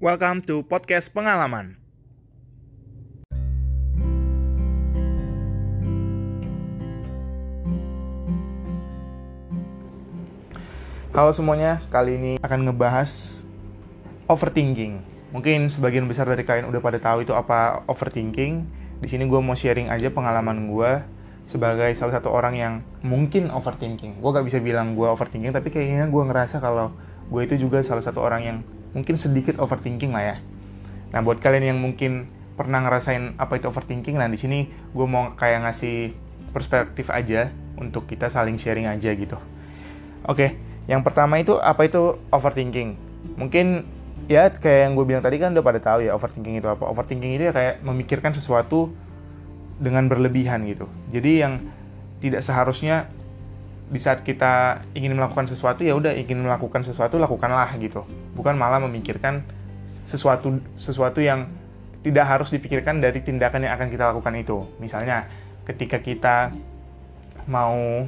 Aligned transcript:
Welcome 0.00 0.40
to 0.48 0.64
podcast 0.64 1.12
pengalaman. 1.12 1.76
Halo 11.12 11.36
semuanya, 11.36 11.84
kali 11.92 12.16
ini 12.16 12.32
akan 12.40 12.72
ngebahas 12.72 13.44
overthinking. 14.24 15.04
Mungkin 15.36 15.68
sebagian 15.68 16.08
besar 16.08 16.24
dari 16.32 16.48
kalian 16.48 16.72
udah 16.72 16.80
pada 16.80 16.96
tahu 16.96 17.28
itu 17.28 17.36
apa 17.36 17.84
overthinking. 17.84 18.64
Di 19.04 19.08
sini 19.12 19.28
gue 19.28 19.40
mau 19.44 19.52
sharing 19.52 19.92
aja 19.92 20.08
pengalaman 20.08 20.72
gue 20.72 21.04
sebagai 21.44 21.92
salah 21.92 22.16
satu 22.16 22.32
orang 22.32 22.56
yang 22.56 22.74
mungkin 23.04 23.52
overthinking. 23.52 24.16
Gue 24.16 24.30
gak 24.32 24.48
bisa 24.48 24.64
bilang 24.64 24.96
gue 24.96 25.04
overthinking, 25.04 25.52
tapi 25.52 25.68
kayaknya 25.68 26.08
gue 26.08 26.22
ngerasa 26.24 26.56
kalau 26.56 26.88
gue 27.28 27.44
itu 27.44 27.68
juga 27.68 27.84
salah 27.84 28.00
satu 28.00 28.24
orang 28.24 28.40
yang 28.40 28.58
mungkin 28.92 29.14
sedikit 29.14 29.58
overthinking 29.58 30.12
lah 30.14 30.24
ya. 30.34 30.36
Nah, 31.10 31.20
buat 31.26 31.42
kalian 31.42 31.74
yang 31.74 31.78
mungkin 31.82 32.30
pernah 32.54 32.84
ngerasain 32.84 33.40
apa 33.40 33.56
itu 33.56 33.66
overthinking, 33.72 34.20
nah 34.20 34.28
di 34.28 34.36
sini 34.36 34.68
gue 34.68 35.06
mau 35.08 35.32
kayak 35.34 35.64
ngasih 35.64 36.12
perspektif 36.52 37.08
aja 37.08 37.48
untuk 37.80 38.04
kita 38.04 38.28
saling 38.28 38.60
sharing 38.60 38.84
aja 38.84 39.10
gitu. 39.16 39.38
Oke, 40.28 40.60
yang 40.84 41.00
pertama 41.00 41.40
itu 41.40 41.56
apa 41.56 41.88
itu 41.88 42.20
overthinking? 42.28 42.98
Mungkin 43.40 43.88
ya 44.28 44.52
kayak 44.52 44.80
yang 44.86 44.92
gue 44.94 45.04
bilang 45.08 45.24
tadi 45.24 45.40
kan 45.40 45.56
udah 45.56 45.64
pada 45.64 45.80
tahu 45.80 46.04
ya 46.04 46.12
overthinking 46.12 46.60
itu 46.60 46.68
apa. 46.68 46.84
Overthinking 46.84 47.32
itu 47.40 47.44
ya 47.48 47.52
kayak 47.56 47.74
memikirkan 47.80 48.36
sesuatu 48.36 48.92
dengan 49.80 50.06
berlebihan 50.12 50.68
gitu. 50.68 50.84
Jadi 51.08 51.40
yang 51.40 51.64
tidak 52.20 52.44
seharusnya 52.44 53.08
di 53.90 53.98
saat 53.98 54.22
kita 54.22 54.86
ingin 54.94 55.18
melakukan 55.18 55.50
sesuatu 55.50 55.82
ya 55.82 55.98
udah 55.98 56.14
ingin 56.14 56.46
melakukan 56.46 56.86
sesuatu 56.86 57.18
lakukanlah 57.18 57.74
gitu. 57.82 58.06
Bukan 58.38 58.54
malah 58.54 58.78
memikirkan 58.78 59.42
sesuatu 59.90 60.62
sesuatu 60.78 61.18
yang 61.18 61.50
tidak 62.00 62.24
harus 62.24 62.48
dipikirkan 62.54 63.02
dari 63.02 63.20
tindakan 63.20 63.66
yang 63.66 63.74
akan 63.74 63.90
kita 63.90 64.14
lakukan 64.14 64.34
itu. 64.38 64.62
Misalnya 64.78 65.26
ketika 65.66 65.98
kita 65.98 66.54
mau 67.50 68.06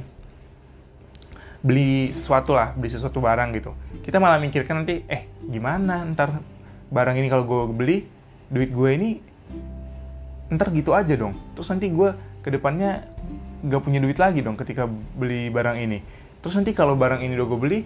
beli 1.63 2.11
sesuatu 2.15 2.55
lah, 2.55 2.71
beli 2.75 2.91
sesuatu 2.91 3.19
barang 3.19 3.49
gitu. 3.55 3.71
Kita 4.03 4.19
malah 4.23 4.39
mikirkan 4.39 4.83
nanti, 4.83 5.03
eh 5.07 5.27
gimana 5.47 6.03
ntar 6.15 6.43
barang 6.91 7.15
ini 7.19 7.27
kalau 7.27 7.43
gue 7.43 7.61
beli, 7.75 7.97
duit 8.51 8.71
gue 8.71 8.89
ini 8.95 9.09
ntar 10.51 10.71
gitu 10.71 10.95
aja 10.95 11.15
dong. 11.15 11.35
Terus 11.55 11.67
nanti 11.71 11.87
gue 11.91 12.09
ke 12.43 12.51
depannya 12.51 13.07
gak 13.63 13.81
punya 13.83 14.03
duit 14.03 14.19
lagi 14.19 14.43
dong 14.43 14.59
ketika 14.59 14.85
beli 14.89 15.47
barang 15.49 15.79
ini. 15.79 16.03
Terus 16.43 16.59
nanti 16.59 16.75
kalau 16.75 16.99
barang 16.99 17.23
ini 17.23 17.33
udah 17.39 17.47
gue 17.47 17.59
beli, 17.59 17.79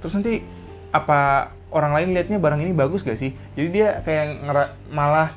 terus 0.00 0.12
nanti 0.16 0.44
apa 0.92 1.52
orang 1.72 1.92
lain 1.96 2.14
liatnya 2.14 2.38
barang 2.40 2.60
ini 2.60 2.72
bagus 2.76 3.02
gak 3.02 3.16
sih? 3.16 3.32
Jadi 3.56 3.68
dia 3.72 4.04
kayak 4.04 4.44
malah 4.92 5.36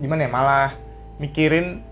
gimana 0.00 0.24
ya, 0.24 0.30
malah 0.32 0.70
mikirin 1.20 1.84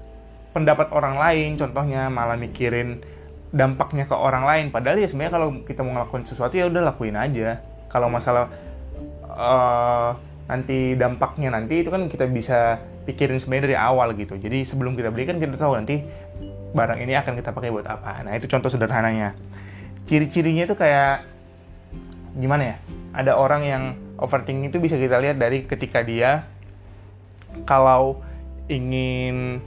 pendapat 0.56 0.88
orang 0.92 1.16
lain, 1.20 1.60
contohnya 1.60 2.08
malah 2.08 2.36
mikirin 2.36 3.04
dampaknya 3.52 4.08
ke 4.08 4.16
orang 4.16 4.48
lain 4.48 4.66
padahal 4.72 4.96
ya 4.96 5.06
sebenarnya 5.06 5.32
kalau 5.36 5.48
kita 5.62 5.84
mau 5.84 5.92
ngelakuin 6.00 6.24
sesuatu 6.24 6.56
ya 6.56 6.72
udah 6.72 6.88
lakuin 6.88 7.20
aja 7.20 7.60
kalau 7.92 8.08
masalah 8.08 8.48
uh, 9.28 10.16
nanti 10.48 10.96
dampaknya 10.96 11.52
nanti 11.52 11.84
itu 11.84 11.92
kan 11.92 12.08
kita 12.08 12.24
bisa 12.32 12.80
pikirin 13.04 13.36
sebenarnya 13.36 13.64
dari 13.68 13.76
awal 13.76 14.16
gitu 14.16 14.40
jadi 14.40 14.64
sebelum 14.64 14.96
kita 14.96 15.12
beli 15.12 15.28
kan 15.28 15.36
kita 15.36 15.60
tahu 15.60 15.76
nanti 15.76 16.00
barang 16.72 16.98
ini 17.00 17.12
akan 17.16 17.32
kita 17.38 17.52
pakai 17.52 17.70
buat 17.70 17.86
apa. 17.86 18.24
Nah 18.24 18.32
itu 18.36 18.48
contoh 18.48 18.72
sederhananya. 18.72 19.36
Ciri-cirinya 20.08 20.64
itu 20.66 20.74
kayak 20.74 21.24
gimana 22.36 22.74
ya? 22.74 22.76
Ada 23.12 23.32
orang 23.36 23.62
yang 23.62 23.82
overthinking 24.16 24.72
itu 24.72 24.80
bisa 24.80 24.96
kita 24.96 25.20
lihat 25.20 25.36
dari 25.36 25.68
ketika 25.68 26.00
dia 26.00 26.48
kalau 27.68 28.24
ingin 28.72 29.60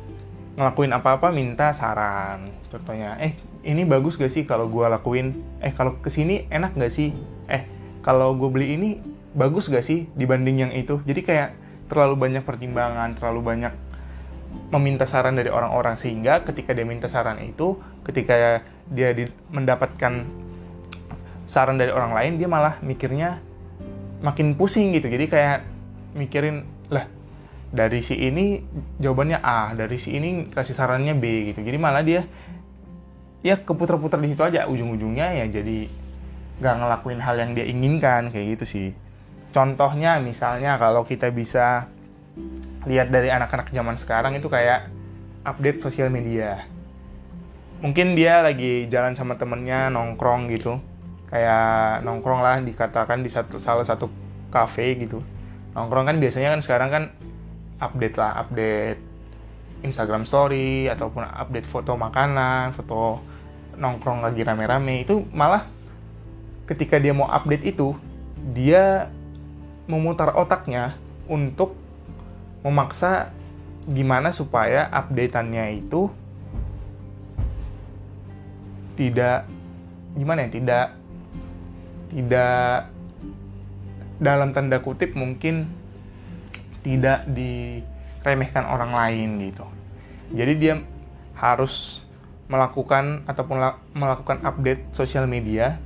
ngelakuin 0.57 0.91
apa-apa 0.91 1.29
minta 1.29 1.71
saran. 1.71 2.49
Contohnya 2.73 3.21
eh 3.21 3.37
ini 3.61 3.85
bagus 3.85 4.17
gak 4.17 4.33
sih 4.33 4.43
kalau 4.49 4.65
gue 4.67 4.85
lakuin? 4.89 5.37
Eh 5.61 5.71
kalau 5.71 6.01
ke 6.01 6.09
sini 6.09 6.49
enak 6.49 6.73
gak 6.73 6.93
sih? 6.93 7.13
Eh 7.45 7.69
kalau 8.01 8.33
gue 8.33 8.49
beli 8.49 8.77
ini 8.77 8.89
bagus 9.37 9.69
gak 9.69 9.85
sih 9.85 10.09
dibanding 10.17 10.67
yang 10.67 10.73
itu? 10.73 10.97
Jadi 11.05 11.21
kayak 11.21 11.49
terlalu 11.85 12.17
banyak 12.17 12.41
pertimbangan 12.41 13.13
terlalu 13.13 13.45
banyak 13.45 13.73
meminta 14.73 15.05
saran 15.05 15.37
dari 15.37 15.47
orang-orang 15.47 15.95
sehingga 15.95 16.43
ketika 16.43 16.73
dia 16.75 16.83
minta 16.83 17.07
saran 17.07 17.39
itu 17.41 17.79
ketika 18.03 18.65
dia 18.89 19.13
di, 19.13 19.29
mendapatkan 19.51 20.25
saran 21.45 21.77
dari 21.77 21.93
orang 21.93 22.11
lain 22.11 22.31
dia 22.41 22.49
malah 22.49 22.81
mikirnya 22.81 23.39
makin 24.25 24.57
pusing 24.57 24.95
gitu 24.97 25.07
jadi 25.07 25.25
kayak 25.29 25.57
mikirin 26.17 26.65
lah 26.89 27.05
dari 27.75 27.99
si 27.99 28.15
ini 28.15 28.63
jawabannya 29.03 29.43
A, 29.43 29.75
dari 29.75 29.99
si 29.99 30.15
ini 30.15 30.47
kasih 30.47 30.71
sarannya 30.71 31.11
B 31.19 31.51
gitu. 31.51 31.59
Jadi 31.59 31.75
malah 31.75 31.99
dia 32.05 32.23
ya 33.43 33.59
keputar-putar 33.59 34.17
di 34.23 34.31
situ 34.31 34.41
aja 34.41 34.65
ujung-ujungnya 34.65 35.37
ya 35.43 35.45
jadi 35.45 35.85
nggak 36.63 36.75
ngelakuin 36.81 37.21
hal 37.21 37.35
yang 37.37 37.51
dia 37.51 37.67
inginkan 37.67 38.31
kayak 38.31 38.57
gitu 38.57 38.65
sih. 38.65 38.87
Contohnya 39.51 40.23
misalnya 40.23 40.79
kalau 40.79 41.03
kita 41.03 41.29
bisa 41.35 41.91
lihat 42.85 43.09
dari 43.09 43.33
anak-anak 43.33 43.73
zaman 43.73 43.97
sekarang 43.97 44.37
itu 44.37 44.47
kayak 44.47 44.89
update 45.45 45.81
sosial 45.81 46.13
media. 46.13 46.65
Mungkin 47.81 48.15
dia 48.15 48.41
lagi 48.41 48.87
jalan 48.87 49.13
sama 49.13 49.35
temennya 49.35 49.91
nongkrong 49.91 50.47
gitu, 50.53 50.79
kayak 51.27 52.01
nongkrong 52.07 52.41
lah 52.41 52.61
dikatakan 52.63 53.21
di 53.21 53.29
satu 53.29 53.59
salah 53.59 53.83
satu 53.83 54.07
cafe 54.49 54.95
gitu. 55.01 55.19
Nongkrong 55.75 56.07
kan 56.13 56.17
biasanya 56.17 56.55
kan 56.55 56.61
sekarang 56.63 56.89
kan 56.89 57.03
update 57.83 58.15
lah 58.15 58.47
update 58.47 58.99
Instagram 59.83 60.23
Story 60.23 60.87
ataupun 60.87 61.27
update 61.27 61.67
foto 61.67 61.99
makanan 61.99 62.71
foto 62.71 63.19
nongkrong 63.75 64.23
lagi 64.23 64.41
rame-rame 64.41 65.03
itu 65.03 65.27
malah 65.35 65.67
ketika 66.65 66.95
dia 66.97 67.11
mau 67.11 67.27
update 67.27 67.75
itu 67.75 67.93
dia 68.55 69.11
memutar 69.85 70.33
otaknya 70.33 70.97
untuk 71.29 71.77
memaksa 72.65 73.29
gimana 73.85 74.33
supaya 74.33 74.89
updateannya 74.89 75.85
itu 75.85 76.09
tidak 78.97 79.45
gimana 80.17 80.47
ya 80.47 80.49
tidak 80.49 80.85
tidak 82.09 82.89
dalam 84.17 84.55
tanda 84.55 84.81
kutip 84.81 85.13
mungkin 85.13 85.69
tidak 86.81 87.27
diremehkan 87.29 88.63
orang 88.65 88.95
lain 88.95 89.51
gitu. 89.51 89.65
Jadi 90.33 90.53
dia 90.57 90.73
harus 91.35 92.05
melakukan 92.47 93.25
ataupun 93.25 93.57
melakukan 93.91 94.41
update 94.45 94.93
sosial 94.95 95.25
media 95.27 95.81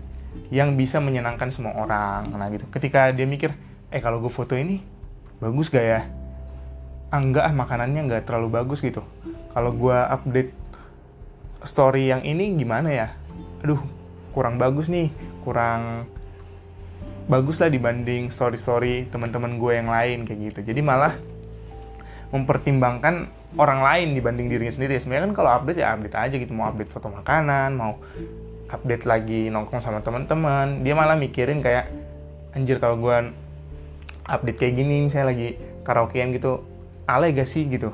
yang 0.54 0.78
bisa 0.78 1.02
menyenangkan 1.02 1.50
semua 1.50 1.74
orang. 1.80 2.30
Nah 2.36 2.48
gitu. 2.54 2.70
Ketika 2.70 3.10
dia 3.16 3.26
mikir, 3.26 3.56
eh 3.90 4.00
kalau 4.04 4.22
gue 4.22 4.30
foto 4.30 4.54
ini 4.54 4.84
bagus 5.42 5.72
gak 5.72 5.84
ya? 5.88 6.02
Ah, 7.10 7.18
enggak 7.18 7.50
ah 7.50 7.54
makanannya 7.58 8.06
nggak 8.06 8.30
terlalu 8.30 8.54
bagus 8.54 8.86
gitu. 8.86 9.02
Kalau 9.50 9.74
gue 9.74 9.98
update 9.98 10.54
story 11.66 12.14
yang 12.14 12.22
ini 12.22 12.54
gimana 12.54 12.94
ya? 12.94 13.08
Aduh 13.66 13.82
kurang 14.30 14.62
bagus 14.62 14.94
nih, 14.94 15.10
kurang 15.42 16.06
bagus 17.26 17.58
lah 17.58 17.70
dibanding 17.74 18.30
story-story 18.30 19.10
teman-teman 19.10 19.58
gue 19.58 19.72
yang 19.74 19.90
lain 19.90 20.30
kayak 20.30 20.40
gitu. 20.54 20.60
Jadi 20.70 20.82
malah 20.86 21.18
mempertimbangkan 22.30 23.26
orang 23.58 23.82
lain 23.82 24.14
dibanding 24.14 24.46
dirinya 24.46 24.70
sendiri. 24.70 25.02
Sebenarnya 25.02 25.34
kan 25.34 25.34
kalau 25.34 25.50
update 25.58 25.82
ya 25.82 25.98
update 25.98 26.14
aja 26.14 26.36
gitu, 26.38 26.54
mau 26.54 26.70
update 26.70 26.94
foto 26.94 27.10
makanan, 27.10 27.74
mau 27.74 27.98
update 28.70 29.10
lagi 29.10 29.50
nongkrong 29.50 29.82
sama 29.82 30.06
teman-teman. 30.06 30.86
Dia 30.86 30.94
malah 30.94 31.18
mikirin 31.18 31.66
kayak 31.66 31.90
anjir 32.54 32.78
kalau 32.78 33.02
gue 33.02 33.34
update 34.30 34.62
kayak 34.62 34.74
gini 34.78 35.10
misalnya 35.10 35.34
lagi 35.34 35.58
karaokean 35.82 36.30
gitu, 36.38 36.69
alay 37.10 37.34
gak 37.34 37.50
sih 37.50 37.66
gitu. 37.66 37.90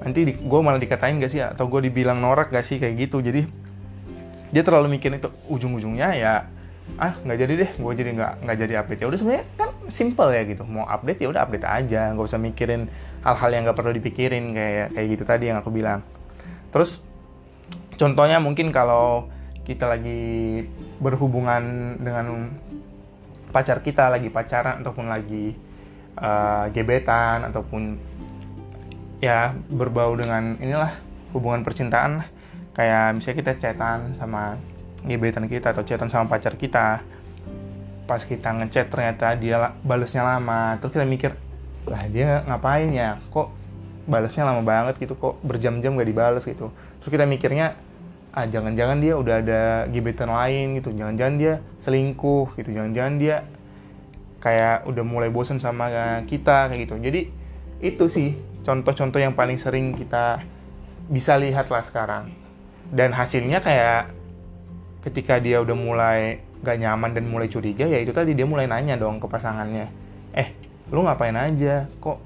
Nanti 0.00 0.24
gue 0.32 0.60
malah 0.64 0.80
dikatain 0.80 1.20
gak 1.20 1.32
sih 1.32 1.44
atau 1.44 1.68
gue 1.68 1.90
dibilang 1.90 2.16
norak 2.16 2.48
gak 2.48 2.64
sih 2.64 2.80
kayak 2.80 3.08
gitu. 3.08 3.20
Jadi 3.20 3.44
dia 4.50 4.62
terlalu 4.62 4.96
mikirin 4.96 5.20
itu 5.20 5.28
ujung-ujungnya 5.50 6.08
ya 6.16 6.34
ah 6.96 7.18
nggak 7.18 7.38
jadi 7.42 7.52
deh 7.58 7.70
gue 7.82 7.92
jadi 7.98 8.10
nggak 8.14 8.32
nggak 8.46 8.58
jadi 8.62 8.74
update 8.80 9.00
ya 9.02 9.06
udah 9.10 9.18
sebenarnya 9.18 9.44
kan 9.58 9.70
simple 9.90 10.30
ya 10.30 10.42
gitu 10.46 10.62
mau 10.62 10.86
update 10.86 11.18
ya 11.18 11.28
udah 11.34 11.42
update 11.44 11.66
aja 11.66 12.14
nggak 12.14 12.26
usah 12.30 12.38
mikirin 12.38 12.86
hal-hal 13.26 13.50
yang 13.50 13.62
nggak 13.66 13.76
perlu 13.76 13.92
dipikirin 13.92 14.54
kayak 14.54 14.94
kayak 14.94 15.06
gitu 15.18 15.24
tadi 15.26 15.50
yang 15.50 15.58
aku 15.58 15.74
bilang 15.74 16.06
terus 16.70 17.02
contohnya 17.98 18.38
mungkin 18.38 18.70
kalau 18.70 19.28
kita 19.66 19.90
lagi 19.90 20.62
berhubungan 21.02 21.98
dengan 21.98 22.54
pacar 23.50 23.82
kita 23.82 24.06
lagi 24.06 24.30
pacaran 24.30 24.80
ataupun 24.80 25.10
lagi 25.10 25.58
uh, 26.20 26.68
gebetan 26.72 27.48
ataupun 27.48 27.96
ya 29.20 29.56
berbau 29.72 30.12
dengan 30.16 30.60
inilah 30.60 30.96
hubungan 31.32 31.64
percintaan 31.64 32.24
kayak 32.76 33.16
misalnya 33.16 33.36
kita 33.40 33.52
chatan 33.56 34.12
sama 34.16 34.60
gebetan 35.04 35.48
kita 35.48 35.72
atau 35.72 35.84
chatan 35.84 36.12
sama 36.12 36.28
pacar 36.28 36.56
kita 36.60 37.00
pas 38.06 38.22
kita 38.22 38.54
ngechat 38.54 38.86
ternyata 38.92 39.34
dia 39.34 39.74
balesnya 39.82 40.22
lama 40.22 40.78
terus 40.78 40.94
kita 40.94 41.04
mikir 41.08 41.34
lah 41.86 42.02
dia 42.10 42.42
ngapain 42.46 42.90
ya? 42.90 43.18
Kok 43.30 43.48
balesnya 44.06 44.46
lama 44.46 44.62
banget 44.62 44.98
gitu 45.02 45.14
kok 45.18 45.38
berjam-jam 45.42 45.94
gak 45.98 46.08
dibales 46.08 46.44
gitu? 46.46 46.70
Terus 47.02 47.10
kita 47.10 47.26
mikirnya 47.26 47.78
ah 48.36 48.44
jangan-jangan 48.44 49.00
dia 49.00 49.16
udah 49.16 49.34
ada 49.40 49.62
gebetan 49.88 50.28
lain 50.28 50.76
gitu 50.76 50.92
jangan-jangan 50.92 51.34
dia 51.40 51.54
selingkuh 51.80 52.52
gitu 52.60 52.68
jangan-jangan 52.68 53.14
dia 53.16 53.48
kayak 54.46 54.86
udah 54.86 55.02
mulai 55.02 55.26
bosen 55.26 55.58
sama 55.58 55.90
kita 56.22 56.70
kayak 56.70 56.86
gitu. 56.86 56.94
Jadi 57.02 57.20
itu 57.82 58.04
sih 58.06 58.38
contoh-contoh 58.62 59.18
yang 59.18 59.34
paling 59.34 59.58
sering 59.58 59.98
kita 59.98 60.38
bisa 61.10 61.34
lihat 61.34 61.66
lah 61.66 61.82
sekarang. 61.82 62.30
Dan 62.94 63.10
hasilnya 63.10 63.58
kayak 63.58 64.14
ketika 65.02 65.42
dia 65.42 65.58
udah 65.58 65.74
mulai 65.74 66.46
gak 66.62 66.78
nyaman 66.78 67.10
dan 67.10 67.26
mulai 67.26 67.50
curiga 67.50 67.90
ya 67.90 67.98
itu 67.98 68.14
tadi 68.14 68.38
dia 68.38 68.46
mulai 68.46 68.70
nanya 68.70 68.98
dong 68.98 69.22
ke 69.22 69.26
pasangannya 69.26 69.90
eh 70.30 70.54
lu 70.94 71.02
ngapain 71.02 71.34
aja? 71.34 71.90
Kok 71.98 72.18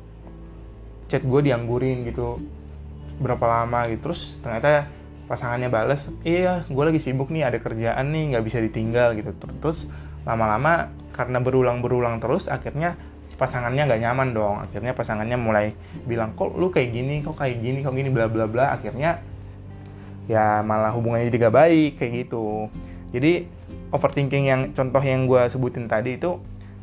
chat 1.08 1.24
gue 1.24 1.40
dianggurin 1.40 2.04
gitu 2.04 2.36
berapa 3.16 3.48
lama? 3.48 3.88
Gitu. 3.88 4.12
Terus 4.12 4.36
ternyata 4.44 4.92
pasangannya 5.24 5.72
bales 5.72 6.12
iya 6.20 6.68
gue 6.68 6.84
lagi 6.84 7.00
sibuk 7.00 7.32
nih 7.32 7.48
ada 7.48 7.56
kerjaan 7.56 8.12
nih 8.12 8.36
nggak 8.36 8.44
bisa 8.44 8.60
ditinggal 8.60 9.16
gitu. 9.16 9.32
Terus 9.64 9.88
lama-lama 10.24 10.92
karena 11.14 11.38
berulang-berulang 11.42 12.22
terus 12.22 12.46
akhirnya 12.46 12.96
pasangannya 13.40 13.88
nggak 13.88 14.00
nyaman 14.04 14.28
dong. 14.36 14.56
Akhirnya 14.60 14.92
pasangannya 14.92 15.40
mulai 15.40 15.72
bilang 16.04 16.36
kok 16.36 16.52
lu 16.56 16.68
kayak 16.68 16.92
gini 16.92 17.24
kok 17.24 17.40
kayak 17.40 17.60
gini 17.60 17.80
kok 17.80 17.96
gini 17.96 18.12
bla 18.12 18.28
bla 18.28 18.44
bla. 18.44 18.76
Akhirnya 18.76 19.24
ya 20.28 20.60
malah 20.60 20.92
hubungannya 20.92 21.32
jadi 21.32 21.48
gak 21.48 21.56
baik 21.56 21.92
kayak 21.96 22.12
gitu. 22.26 22.68
Jadi 23.10 23.48
overthinking 23.90 24.44
yang 24.46 24.60
contoh 24.76 25.02
yang 25.02 25.26
gue 25.26 25.42
sebutin 25.50 25.90
tadi 25.90 26.20
itu 26.20 26.38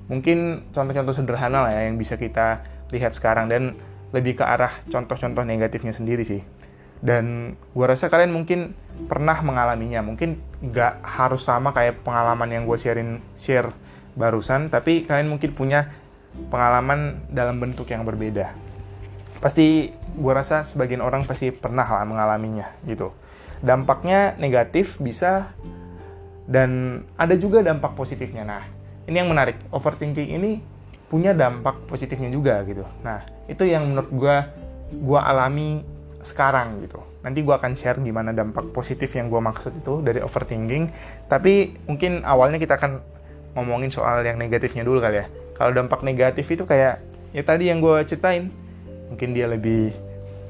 mungkin 0.08 0.68
contoh-contoh 0.72 1.16
sederhana 1.16 1.68
lah 1.68 1.72
ya 1.72 1.88
yang 1.88 2.00
bisa 2.00 2.16
kita 2.16 2.64
lihat 2.92 3.12
sekarang 3.12 3.52
dan 3.52 3.76
lebih 4.16 4.40
ke 4.40 4.44
arah 4.44 4.72
contoh-contoh 4.88 5.44
negatifnya 5.44 5.92
sendiri 5.92 6.24
sih 6.24 6.40
dan 7.02 7.56
gue 7.78 7.86
rasa 7.86 8.10
kalian 8.10 8.34
mungkin 8.34 8.74
pernah 9.06 9.38
mengalaminya 9.46 10.02
mungkin 10.02 10.42
gak 10.74 11.06
harus 11.06 11.46
sama 11.46 11.70
kayak 11.70 12.02
pengalaman 12.02 12.50
yang 12.50 12.64
gue 12.66 12.78
sharein 12.78 13.22
share 13.38 13.70
barusan 14.18 14.74
tapi 14.74 15.06
kalian 15.06 15.30
mungkin 15.30 15.54
punya 15.54 15.94
pengalaman 16.50 17.22
dalam 17.30 17.62
bentuk 17.62 17.86
yang 17.94 18.02
berbeda 18.02 18.54
pasti 19.38 19.94
gue 19.94 20.34
rasa 20.34 20.66
sebagian 20.66 21.06
orang 21.06 21.30
pasti 21.30 21.54
pernah 21.54 21.86
lah 21.86 22.06
mengalaminya 22.10 22.74
gitu 22.90 23.14
dampaknya 23.62 24.34
negatif 24.42 24.98
bisa 24.98 25.54
dan 26.48 27.04
ada 27.20 27.36
juga 27.36 27.60
dampak 27.60 27.94
positifnya. 27.94 28.48
Nah, 28.48 28.64
ini 29.06 29.20
yang 29.20 29.30
menarik. 29.30 29.60
Overthinking 29.70 30.32
ini 30.32 30.64
punya 31.12 31.36
dampak 31.36 31.84
positifnya 31.86 32.32
juga 32.32 32.64
gitu. 32.64 32.88
Nah, 33.04 33.28
itu 33.52 33.68
yang 33.68 33.84
menurut 33.92 34.12
gue 34.16 34.36
gue 34.88 35.20
alami 35.20 35.84
sekarang 36.28 36.84
gitu. 36.84 37.00
Nanti 37.24 37.40
gue 37.42 37.56
akan 37.56 37.80
share 37.80 38.04
gimana 38.04 38.36
dampak 38.36 38.76
positif 38.76 39.16
yang 39.16 39.32
gue 39.32 39.40
maksud 39.40 39.72
itu 39.72 40.04
dari 40.04 40.20
overthinking. 40.20 40.92
Tapi 41.32 41.80
mungkin 41.88 42.28
awalnya 42.28 42.60
kita 42.60 42.76
akan 42.76 43.00
ngomongin 43.56 43.90
soal 43.90 44.22
yang 44.28 44.36
negatifnya 44.36 44.84
dulu 44.84 45.00
kali 45.00 45.24
ya. 45.24 45.28
Kalau 45.56 45.72
dampak 45.72 46.04
negatif 46.04 46.46
itu 46.52 46.68
kayak 46.68 47.02
ya 47.32 47.42
tadi 47.42 47.72
yang 47.72 47.80
gue 47.80 48.04
ceritain, 48.06 48.52
mungkin 49.10 49.32
dia 49.32 49.48
lebih 49.50 49.96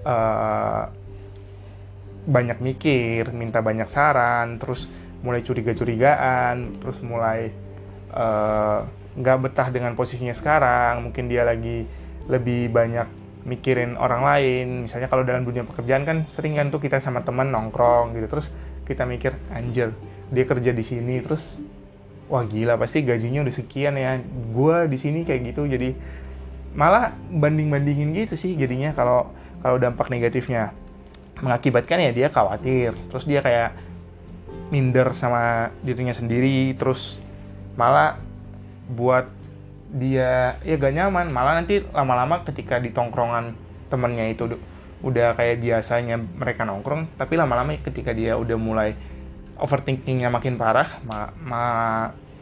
uh, 0.03 0.89
banyak 2.27 2.59
mikir, 2.59 3.31
minta 3.31 3.63
banyak 3.63 3.87
saran, 3.87 4.59
terus 4.59 4.91
mulai 5.23 5.41
curiga-curigaan, 5.41 6.77
terus 6.83 6.99
mulai 7.01 7.49
eh, 8.11 8.79
nggak 9.17 9.37
uh, 9.39 9.41
betah 9.41 9.67
dengan 9.71 9.95
posisinya 9.95 10.35
sekarang, 10.35 11.09
mungkin 11.09 11.31
dia 11.31 11.47
lagi 11.47 11.87
lebih 12.27 12.69
banyak 12.69 13.07
mikirin 13.47 13.95
orang 13.95 14.21
lain. 14.21 14.67
Misalnya 14.85 15.07
kalau 15.07 15.23
dalam 15.23 15.47
dunia 15.47 15.63
pekerjaan 15.63 16.03
kan 16.03 16.27
sering 16.35 16.59
kan 16.59 16.67
tuh 16.69 16.83
kita 16.83 16.99
sama 16.99 17.23
teman 17.23 17.49
nongkrong 17.49 18.13
gitu, 18.19 18.27
terus 18.27 18.51
kita 18.83 19.07
mikir 19.07 19.33
anjir 19.49 19.95
dia 20.27 20.43
kerja 20.43 20.75
di 20.75 20.83
sini, 20.83 21.23
terus 21.23 21.57
wah 22.27 22.43
gila 22.43 22.75
pasti 22.75 23.07
gajinya 23.07 23.41
udah 23.47 23.55
sekian 23.55 23.95
ya, 23.95 24.19
gue 24.51 24.77
di 24.91 24.97
sini 24.99 25.23
kayak 25.23 25.55
gitu, 25.55 25.63
jadi 25.63 25.95
malah 26.75 27.15
banding 27.31 27.71
bandingin 27.71 28.11
gitu 28.13 28.35
sih 28.35 28.53
jadinya 28.59 28.91
kalau 28.91 29.31
kalau 29.63 29.79
dampak 29.79 30.11
negatifnya. 30.11 30.75
Mengakibatkan 31.37 32.01
ya 32.01 32.09
dia 32.09 32.27
khawatir 32.33 32.97
terus 33.13 33.29
dia 33.29 33.45
kayak 33.45 33.77
minder 34.73 35.13
sama 35.13 35.69
dirinya 35.85 36.09
sendiri 36.09 36.73
terus 36.73 37.21
malah 37.77 38.17
buat 38.89 39.29
dia 39.91 40.59
ya 40.63 40.75
gak 40.75 40.93
nyaman. 40.93 41.31
Malah 41.31 41.63
nanti 41.63 41.83
lama-lama 41.91 42.43
ketika 42.43 42.79
di 42.79 42.91
tongkrongan 42.91 43.55
temennya 43.87 44.27
itu 44.27 44.59
udah 44.99 45.37
kayak 45.37 45.61
biasanya 45.61 46.17
mereka 46.17 46.65
nongkrong 46.65 47.21
tapi 47.21 47.37
lama-lama 47.37 47.77
ketika 47.77 48.17
dia 48.17 48.33
udah 48.33 48.57
mulai 48.57 48.97
overthinkingnya 49.61 50.33
makin 50.33 50.57
parah 50.57 50.97
ma, 51.05 51.29
ma 51.37 51.63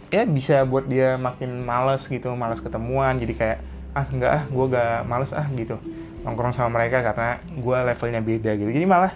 ya 0.08 0.24
bisa 0.24 0.64
buat 0.64 0.88
dia 0.88 1.20
makin 1.20 1.62
males 1.62 2.08
gitu 2.08 2.34
males 2.34 2.64
ketemuan. 2.64 3.20
Jadi 3.22 3.34
kayak 3.38 3.60
ah 3.96 4.06
enggak 4.10 4.32
ah 4.32 4.44
gue 4.50 4.66
gak 4.72 4.98
males 5.06 5.32
ah 5.36 5.48
gitu. 5.54 5.78
Nongkrong 6.26 6.56
sama 6.58 6.82
mereka 6.82 7.06
karena 7.06 7.38
gue 7.54 7.78
levelnya 7.86 8.22
beda 8.24 8.52
gitu. 8.58 8.72
Jadi 8.74 8.86
malah 8.90 9.14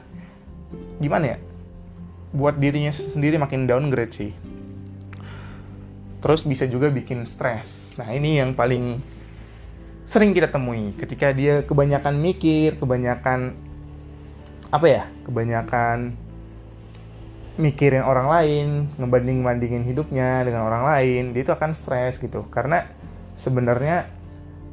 gimana 1.01 1.35
ya? 1.35 1.37
Buat 2.29 2.61
dirinya 2.61 2.93
sendiri 2.93 3.41
makin 3.41 3.65
downgrade 3.65 4.13
sih 4.13 4.48
terus 6.19 6.43
bisa 6.43 6.67
juga 6.67 6.91
bikin 6.91 7.23
stres. 7.23 7.95
Nah 7.95 8.11
ini 8.11 8.39
yang 8.39 8.51
paling 8.55 8.99
sering 10.09 10.33
kita 10.33 10.49
temui 10.49 10.97
ketika 10.97 11.29
dia 11.31 11.61
kebanyakan 11.63 12.17
mikir 12.17 12.81
kebanyakan 12.81 13.53
apa 14.73 14.87
ya 14.89 15.03
kebanyakan 15.25 16.17
mikirin 17.59 18.01
orang 18.01 18.27
lain 18.31 18.67
ngebanding-bandingin 18.95 19.83
hidupnya 19.83 20.47
dengan 20.47 20.65
orang 20.65 20.87
lain 20.87 21.23
dia 21.35 21.43
itu 21.43 21.51
akan 21.51 21.71
stres 21.75 22.17
gitu. 22.17 22.47
Karena 22.51 22.87
sebenarnya 23.35 24.07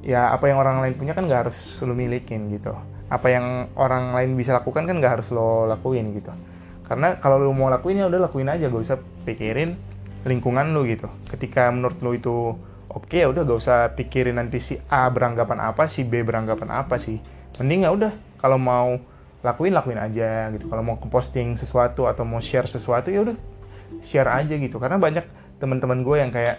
ya 0.06 0.31
apa 0.31 0.46
yang 0.46 0.62
orang 0.62 0.82
lain 0.82 0.94
punya 0.94 1.12
kan 1.12 1.26
nggak 1.26 1.50
harus 1.50 1.58
lo 1.82 1.94
milikin 1.94 2.50
gitu. 2.54 2.75
Apa 3.06 3.31
yang 3.31 3.70
orang 3.78 4.14
lain 4.14 4.34
bisa 4.34 4.54
lakukan 4.54 4.87
kan 4.87 4.99
nggak 4.99 5.20
harus 5.20 5.31
lo 5.34 5.66
lakuin 5.66 6.14
gitu. 6.14 6.31
Karena 6.87 7.19
kalau 7.19 7.42
lo 7.42 7.50
mau 7.50 7.66
lakuin 7.66 7.99
ya 7.99 8.06
udah 8.06 8.31
lakuin 8.31 8.46
aja 8.46 8.70
gak 8.70 8.82
usah 8.82 8.99
pikirin 9.26 9.75
lingkungan 10.26 10.75
lo 10.75 10.82
gitu. 10.82 11.06
Ketika 11.31 11.70
menurut 11.70 11.99
lo 12.02 12.11
itu 12.12 12.58
oke 12.90 13.06
okay, 13.06 13.23
ya 13.25 13.31
udah 13.31 13.46
gak 13.46 13.58
usah 13.62 13.78
pikirin 13.94 14.37
nanti 14.37 14.58
si 14.58 14.75
A 14.90 15.06
beranggapan 15.08 15.62
apa 15.62 15.87
si 15.87 16.02
B 16.02 16.26
beranggapan 16.26 16.83
apa 16.83 16.99
sih. 16.99 17.23
Mending 17.62 17.87
ya 17.87 17.90
udah 17.95 18.12
kalau 18.42 18.59
mau 18.59 18.99
lakuin 19.47 19.73
lakuin 19.73 20.02
aja 20.02 20.50
gitu. 20.50 20.66
Kalau 20.66 20.83
mau 20.83 20.99
posting 20.99 21.54
sesuatu 21.54 22.11
atau 22.11 22.26
mau 22.26 22.42
share 22.42 22.66
sesuatu 22.66 23.14
ya 23.14 23.23
udah 23.23 23.38
share 24.02 24.28
aja 24.28 24.59
gitu. 24.59 24.83
Karena 24.83 24.99
banyak 24.99 25.25
teman-teman 25.62 26.02
gue 26.02 26.16
yang 26.18 26.35
kayak 26.35 26.59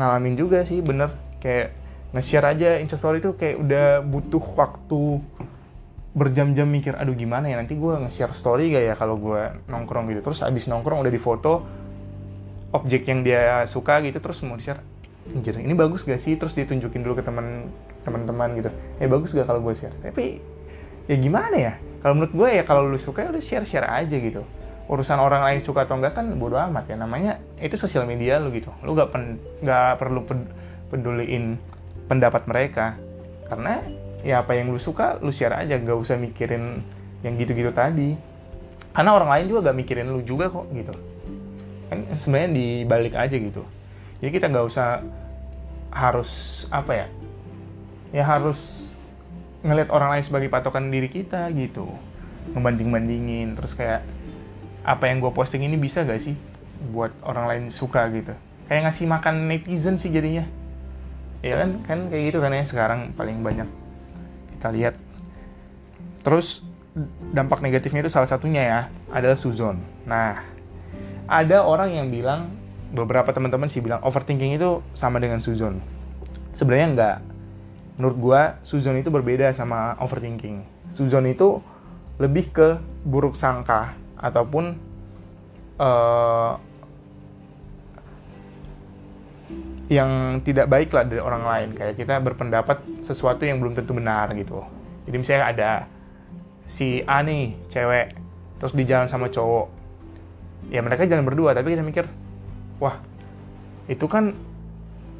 ngalamin 0.00 0.34
juga 0.34 0.64
sih 0.64 0.80
bener. 0.80 1.12
Kayak 1.44 1.76
nge-share 2.16 2.46
aja 2.56 2.68
instastory 2.80 3.20
itu 3.20 3.36
kayak 3.36 3.56
udah 3.60 3.86
butuh 4.04 4.44
waktu 4.56 5.20
berjam-jam 6.12 6.68
mikir 6.68 6.92
aduh 6.92 7.16
gimana 7.16 7.48
ya 7.48 7.56
nanti 7.56 7.72
gue 7.72 7.96
nge-share 8.04 8.36
story 8.36 8.68
gak 8.68 8.84
ya 8.84 8.94
kalau 8.96 9.20
gue 9.20 9.60
nongkrong 9.68 10.08
gitu. 10.12 10.20
Terus 10.24 10.40
abis 10.40 10.68
nongkrong 10.72 11.04
udah 11.04 11.12
di 11.12 11.20
foto 11.20 11.81
objek 12.72 13.04
yang 13.04 13.20
dia 13.20 13.62
suka 13.68 14.00
gitu 14.00 14.18
terus 14.18 14.40
mau 14.42 14.56
di-share 14.56 14.80
anjir 15.30 15.54
ini 15.60 15.76
bagus 15.76 16.02
gak 16.08 16.18
sih? 16.18 16.34
Terus 16.34 16.56
ditunjukin 16.56 17.04
dulu 17.04 17.20
ke 17.20 17.24
teman 17.24 17.70
teman-teman 18.02 18.58
gitu 18.58 18.70
eh 18.98 19.06
bagus 19.06 19.36
gak 19.36 19.46
kalau 19.46 19.60
gue 19.62 19.76
share? 19.76 19.94
Tapi 20.02 20.40
ya 21.06 21.16
gimana 21.20 21.54
ya? 21.54 21.72
Kalau 22.02 22.18
menurut 22.18 22.34
gue 22.34 22.48
ya 22.58 22.64
kalau 22.66 22.88
lu 22.88 22.98
suka 22.98 23.22
ya 23.22 23.28
udah 23.30 23.44
share 23.44 23.68
share 23.68 23.86
aja 23.86 24.16
gitu. 24.16 24.42
Urusan 24.90 25.22
orang 25.22 25.46
lain 25.46 25.62
suka 25.62 25.86
atau 25.86 25.94
enggak 25.94 26.18
kan 26.18 26.26
bodo 26.34 26.58
amat 26.58 26.90
ya. 26.90 26.96
Namanya 26.98 27.38
itu 27.62 27.78
sosial 27.78 28.08
media 28.08 28.42
lu 28.42 28.50
gitu. 28.50 28.74
Lu 28.82 28.98
gak, 28.98 29.14
pen, 29.14 29.38
gak 29.62 30.02
perlu 30.02 30.26
peduliin 30.90 31.60
pendapat 32.10 32.50
mereka. 32.50 32.98
Karena 33.46 33.78
ya 34.26 34.42
apa 34.42 34.58
yang 34.58 34.74
lu 34.74 34.80
suka 34.82 35.22
lu 35.22 35.30
share 35.30 35.54
aja. 35.54 35.78
Gak 35.78 35.94
usah 35.94 36.18
mikirin 36.18 36.82
yang 37.22 37.38
gitu-gitu 37.38 37.70
tadi. 37.70 38.18
Karena 38.90 39.14
orang 39.14 39.30
lain 39.30 39.44
juga 39.54 39.70
gak 39.70 39.78
mikirin 39.78 40.10
lu 40.10 40.26
juga 40.26 40.50
kok 40.50 40.66
gitu 40.74 41.11
kan 41.92 41.98
sebenarnya 42.16 42.50
dibalik 42.56 43.14
aja 43.14 43.36
gitu. 43.36 43.62
Jadi 44.24 44.30
kita 44.32 44.48
gak 44.48 44.66
usah 44.66 45.04
harus 45.92 46.64
apa 46.72 47.04
ya 47.04 47.06
ya 48.16 48.24
harus 48.24 48.92
ngelihat 49.60 49.92
orang 49.92 50.16
lain 50.16 50.24
sebagai 50.24 50.48
patokan 50.48 50.88
diri 50.88 51.12
kita 51.12 51.52
gitu. 51.52 51.86
Ngebanding-bandingin 52.56 53.54
terus 53.54 53.76
kayak 53.76 54.02
apa 54.82 55.06
yang 55.06 55.22
gue 55.22 55.30
posting 55.30 55.62
ini 55.62 55.76
bisa 55.76 56.02
gak 56.02 56.24
sih 56.24 56.34
buat 56.90 57.12
orang 57.22 57.44
lain 57.46 57.64
suka 57.68 58.08
gitu? 58.10 58.32
Kayak 58.66 58.88
ngasih 58.88 59.06
makan 59.06 59.34
netizen 59.46 60.00
sih 60.00 60.08
jadinya. 60.08 60.48
Ya 61.44 61.60
kan? 61.60 61.70
Kan 61.84 61.98
kayak 62.08 62.32
gitu 62.32 62.38
kan 62.40 62.50
ya 62.56 62.64
sekarang 62.64 63.00
paling 63.14 63.44
banyak 63.44 63.68
kita 64.58 64.68
lihat. 64.72 64.94
Terus 66.22 66.62
dampak 67.32 67.64
negatifnya 67.64 68.04
itu 68.04 68.12
salah 68.12 68.28
satunya 68.28 68.62
ya 68.62 68.80
adalah 69.08 69.38
suzon. 69.38 69.80
Nah 70.04 70.51
ada 71.26 71.64
orang 71.64 71.94
yang 71.94 72.06
bilang 72.10 72.52
beberapa 72.92 73.32
teman-teman 73.32 73.66
sih 73.70 73.80
bilang 73.80 74.04
overthinking 74.04 74.56
itu 74.56 74.84
sama 74.92 75.18
dengan 75.18 75.40
suzon. 75.40 75.80
Sebenarnya 76.52 76.88
enggak. 76.92 77.16
Menurut 77.96 78.16
gue, 78.18 78.42
suzon 78.64 79.00
itu 79.00 79.08
berbeda 79.12 79.52
sama 79.52 79.96
overthinking. 80.00 80.64
Suzon 80.92 81.28
itu 81.28 81.60
lebih 82.20 82.52
ke 82.52 82.68
buruk 83.04 83.36
sangka 83.36 83.96
ataupun 84.20 84.76
uh, 85.80 86.54
yang 89.92 90.40
tidak 90.40 90.72
baik 90.72 90.88
lah 90.94 91.04
dari 91.04 91.20
orang 91.20 91.44
lain 91.44 91.68
kayak 91.76 92.00
kita 92.00 92.16
berpendapat 92.22 92.80
sesuatu 93.04 93.44
yang 93.44 93.60
belum 93.60 93.76
tentu 93.76 93.92
benar 93.92 94.32
gitu 94.32 94.64
jadi 95.04 95.16
misalnya 95.20 95.44
ada 95.52 95.70
si 96.64 97.04
A 97.04 97.20
nih 97.20 97.52
cewek 97.68 98.16
terus 98.56 98.72
di 98.72 98.88
jalan 98.88 99.10
sama 99.10 99.28
cowok 99.28 99.81
ya 100.70 100.84
mereka 100.84 101.08
jalan 101.08 101.26
berdua 101.26 101.56
tapi 101.56 101.74
kita 101.74 101.82
mikir 101.82 102.06
wah 102.78 103.00
itu 103.90 104.06
kan 104.06 104.34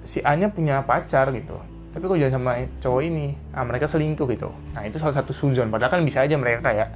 si 0.02 0.18
A 0.22 0.34
nya 0.34 0.50
punya 0.50 0.82
pacar 0.82 1.30
gitu. 1.34 1.58
Tapi 1.92 2.02
kok 2.08 2.18
jalan 2.18 2.32
sama 2.32 2.52
cowok 2.80 3.02
ini? 3.04 3.36
Ah 3.52 3.62
mereka 3.62 3.86
selingkuh 3.86 4.26
gitu. 4.32 4.50
Nah 4.72 4.82
itu 4.86 4.96
salah 4.96 5.14
satu 5.14 5.30
suzon. 5.36 5.68
Padahal 5.68 5.98
kan 5.98 6.02
bisa 6.02 6.24
aja 6.24 6.34
mereka 6.40 6.72
kayak 6.72 6.94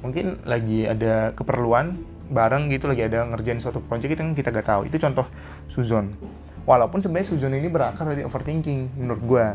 mungkin 0.00 0.40
lagi 0.46 0.86
ada 0.86 1.34
keperluan 1.34 1.98
bareng 2.28 2.68
gitu 2.68 2.86
lagi 2.92 3.08
ada 3.08 3.24
ngerjain 3.24 3.58
suatu 3.60 3.80
project 3.80 4.14
itu 4.14 4.20
kan 4.20 4.32
kita 4.32 4.48
gak 4.50 4.68
tahu. 4.68 4.80
Itu 4.88 4.96
contoh 4.96 5.26
suzon. 5.68 6.16
Walaupun 6.64 7.00
sebenarnya 7.00 7.28
suzon 7.28 7.56
ini 7.56 7.68
berakar 7.68 8.08
dari 8.08 8.24
overthinking 8.24 9.00
menurut 9.00 9.22
gue 9.24 9.46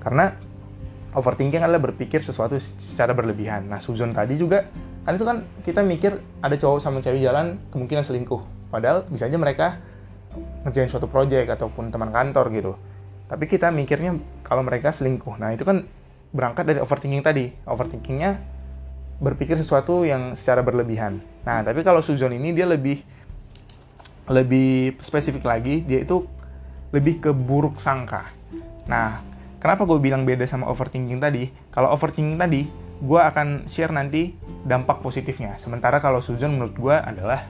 karena 0.00 0.32
overthinking 1.12 1.60
adalah 1.60 1.80
berpikir 1.80 2.24
sesuatu 2.24 2.56
secara 2.60 3.12
berlebihan. 3.12 3.68
Nah 3.68 3.80
suzon 3.80 4.16
tadi 4.16 4.40
juga 4.40 4.64
kan 5.00 5.12
itu 5.16 5.24
kan 5.24 5.36
kita 5.64 5.80
mikir 5.80 6.20
ada 6.44 6.56
cowok 6.60 6.78
sama 6.80 7.00
cewek 7.00 7.24
jalan 7.24 7.56
kemungkinan 7.72 8.04
selingkuh. 8.04 8.42
Padahal 8.68 9.08
bisa 9.08 9.26
aja 9.26 9.38
mereka 9.40 9.80
ngerjain 10.62 10.92
suatu 10.92 11.08
project 11.08 11.48
ataupun 11.56 11.88
teman 11.90 12.12
kantor 12.12 12.52
gitu. 12.54 12.72
Tapi 13.26 13.44
kita 13.46 13.72
mikirnya 13.72 14.18
kalau 14.44 14.60
mereka 14.66 14.92
selingkuh. 14.92 15.40
Nah 15.40 15.54
itu 15.56 15.64
kan 15.64 15.86
berangkat 16.30 16.68
dari 16.68 16.78
overthinking 16.82 17.24
tadi. 17.24 17.50
Overthinkingnya 17.66 18.38
berpikir 19.20 19.56
sesuatu 19.58 20.04
yang 20.04 20.36
secara 20.36 20.60
berlebihan. 20.60 21.18
Nah 21.42 21.64
tapi 21.64 21.80
kalau 21.82 22.04
Suzon 22.04 22.36
ini 22.36 22.52
dia 22.52 22.68
lebih 22.68 23.00
lebih 24.30 25.00
spesifik 25.00 25.48
lagi. 25.48 25.82
Dia 25.82 26.04
itu 26.04 26.28
lebih 26.92 27.24
ke 27.24 27.30
buruk 27.32 27.80
sangka. 27.80 28.28
Nah 28.86 29.24
kenapa 29.58 29.88
gue 29.88 29.98
bilang 29.98 30.28
beda 30.28 30.44
sama 30.44 30.68
overthinking 30.68 31.18
tadi? 31.18 31.48
Kalau 31.72 31.90
overthinking 31.94 32.38
tadi 32.38 32.62
gue 33.00 33.20
akan 33.20 33.64
share 33.64 33.90
nanti 33.90 34.36
dampak 34.62 35.00
positifnya. 35.00 35.56
Sementara 35.58 36.04
kalau 36.04 36.20
Suzon 36.20 36.52
menurut 36.52 36.76
gue 36.76 36.96
adalah 36.96 37.48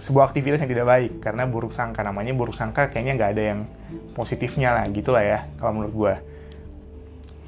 sebuah 0.00 0.32
aktivitas 0.32 0.58
yang 0.64 0.70
tidak 0.72 0.86
baik 0.90 1.12
karena 1.22 1.46
buruk 1.46 1.70
sangka. 1.70 2.02
Namanya 2.02 2.34
buruk 2.34 2.58
sangka 2.58 2.90
kayaknya 2.90 3.14
nggak 3.14 3.30
ada 3.38 3.42
yang 3.54 3.60
positifnya 4.18 4.74
lah 4.74 4.84
gitulah 4.90 5.22
ya 5.22 5.46
kalau 5.62 5.78
menurut 5.78 5.94
gue 5.94 6.14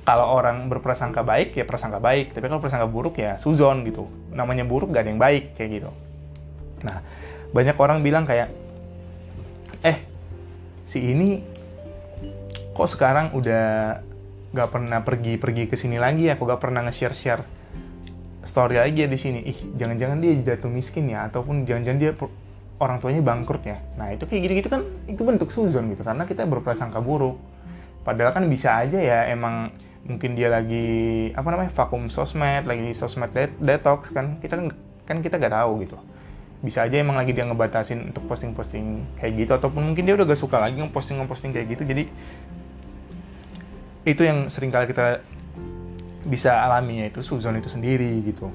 kalau 0.02 0.34
orang 0.34 0.66
berprasangka 0.66 1.22
baik 1.26 1.58
ya 1.58 1.66
prasangka 1.66 1.98
baik. 1.98 2.30
Tapi 2.34 2.46
kalau 2.46 2.62
prasangka 2.62 2.86
buruk 2.86 3.18
ya 3.18 3.38
suzon 3.42 3.82
gitu. 3.82 4.06
Namanya 4.30 4.62
buruk 4.62 4.94
gak 4.94 5.06
ada 5.06 5.10
yang 5.10 5.22
baik 5.22 5.58
kayak 5.58 5.82
gitu. 5.82 5.90
Nah 6.86 7.02
banyak 7.50 7.74
orang 7.74 8.06
bilang 8.06 8.22
kayak 8.22 8.54
eh 9.82 9.98
si 10.86 11.10
ini 11.10 11.42
kok 12.72 12.88
sekarang 12.88 13.34
udah 13.34 13.98
gak 14.52 14.68
pernah 14.68 15.00
pergi-pergi 15.00 15.64
ke 15.72 15.76
sini 15.80 15.96
lagi 15.96 16.28
kok 16.28 16.44
gak 16.44 16.60
pernah 16.60 16.84
nge-share 16.84 17.16
share 17.16 17.42
story 18.42 18.76
lagi 18.76 19.06
ya 19.06 19.08
di 19.08 19.18
sini. 19.18 19.40
Ih 19.46 19.58
jangan-jangan 19.78 20.18
dia 20.18 20.32
jatuh 20.42 20.70
miskin 20.70 21.08
ya 21.08 21.30
ataupun 21.30 21.64
jangan-jangan 21.64 21.98
dia 21.98 22.12
orang 22.82 22.98
tuanya 22.98 23.22
bangkrut 23.22 23.62
ya. 23.62 23.78
Nah 23.94 24.10
itu 24.10 24.26
kayak 24.26 24.40
gitu-gitu 24.50 24.68
kan 24.68 24.82
itu 25.06 25.22
bentuk 25.22 25.48
suzon 25.54 25.94
gitu 25.94 26.02
karena 26.02 26.26
kita 26.26 26.44
berprasangka 26.44 26.98
buruk. 26.98 27.38
Padahal 28.02 28.34
kan 28.34 28.44
bisa 28.50 28.82
aja 28.82 28.98
ya 28.98 29.30
emang 29.30 29.70
mungkin 30.02 30.34
dia 30.34 30.50
lagi 30.50 31.30
apa 31.38 31.46
namanya 31.46 31.70
vakum 31.70 32.10
sosmed 32.10 32.66
lagi 32.66 32.90
sosmed 32.90 33.30
det 33.30 33.54
detox 33.62 34.10
kan 34.10 34.42
kita 34.42 34.58
kan 34.58 34.66
kan 35.06 35.16
kita 35.22 35.38
gak 35.38 35.54
tahu 35.54 35.86
gitu. 35.86 35.96
Bisa 36.62 36.86
aja 36.86 36.98
emang 36.98 37.18
lagi 37.18 37.30
dia 37.34 37.46
ngebatasin 37.46 38.10
untuk 38.10 38.26
posting-posting 38.26 39.18
kayak 39.18 39.32
gitu 39.38 39.52
ataupun 39.54 39.82
mungkin 39.94 40.02
dia 40.02 40.14
udah 40.18 40.26
gak 40.26 40.38
suka 40.42 40.58
lagi 40.58 40.82
ngeposting-ngeposting 40.82 41.54
kayak 41.54 41.78
gitu 41.78 41.82
jadi 41.86 42.10
itu 44.02 44.22
yang 44.26 44.50
sering 44.50 44.74
kali 44.74 44.90
kita 44.90 45.22
bisa 46.22 46.62
alami 46.62 47.02
yaitu 47.06 47.22
suzon 47.22 47.58
itu 47.58 47.70
sendiri 47.70 48.22
gitu 48.22 48.50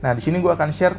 nah 0.00 0.12
di 0.12 0.20
sini 0.20 0.40
gue 0.40 0.52
akan 0.52 0.70
share 0.72 0.96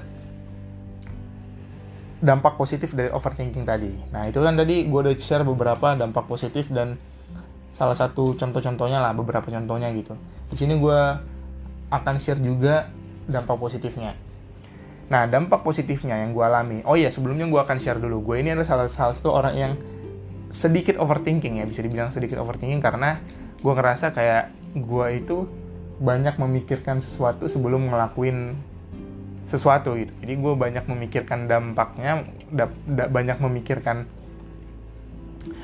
dampak 2.17 2.57
positif 2.57 2.97
dari 2.97 3.13
overthinking 3.13 3.65
tadi. 3.65 3.93
Nah 4.09 4.25
itu 4.25 4.41
kan 4.41 4.57
tadi 4.57 4.89
gue 4.89 4.99
udah 4.99 5.13
share 5.17 5.45
beberapa 5.45 5.93
dampak 5.93 6.25
positif 6.25 6.69
dan 6.73 6.97
salah 7.77 7.93
satu 7.93 8.33
contoh-contohnya 8.33 8.97
lah 8.97 9.13
beberapa 9.13 9.45
contohnya 9.45 9.93
gitu. 9.93 10.17
Di 10.49 10.57
sini 10.57 10.81
gue 10.81 10.99
akan 11.93 12.15
share 12.17 12.41
juga 12.41 12.89
dampak 13.29 13.61
positifnya. 13.61 14.17
Nah 15.13 15.29
dampak 15.29 15.61
positifnya 15.61 16.17
yang 16.17 16.33
gue 16.33 16.41
alami. 16.41 16.81
Oh 16.89 16.97
iya 16.97 17.13
sebelumnya 17.13 17.45
gue 17.45 17.61
akan 17.61 17.77
share 17.77 18.01
dulu. 18.01 18.33
Gue 18.33 18.41
ini 18.41 18.57
adalah 18.57 18.65
salah, 18.65 18.89
salah 18.89 19.13
satu 19.13 19.29
orang 19.37 19.53
yang 19.53 19.73
sedikit 20.49 20.97
overthinking 20.97 21.61
ya 21.61 21.65
bisa 21.67 21.83
dibilang 21.85 22.09
sedikit 22.09 22.39
overthinking 22.41 22.81
karena 22.81 23.21
gue 23.57 23.73
ngerasa 23.73 24.13
kayak 24.13 24.53
gue 24.77 25.07
itu 25.17 25.37
banyak 25.97 26.37
memikirkan 26.37 27.01
sesuatu 27.01 27.49
sebelum 27.49 27.89
ngelakuin 27.89 28.53
sesuatu 29.47 29.95
gitu. 29.97 30.13
Jadi 30.21 30.33
gue 30.37 30.53
banyak 30.53 30.85
memikirkan 30.85 31.47
dampaknya, 31.47 32.27
da, 32.51 32.69
da, 32.85 33.07
banyak 33.07 33.39
memikirkan 33.39 34.05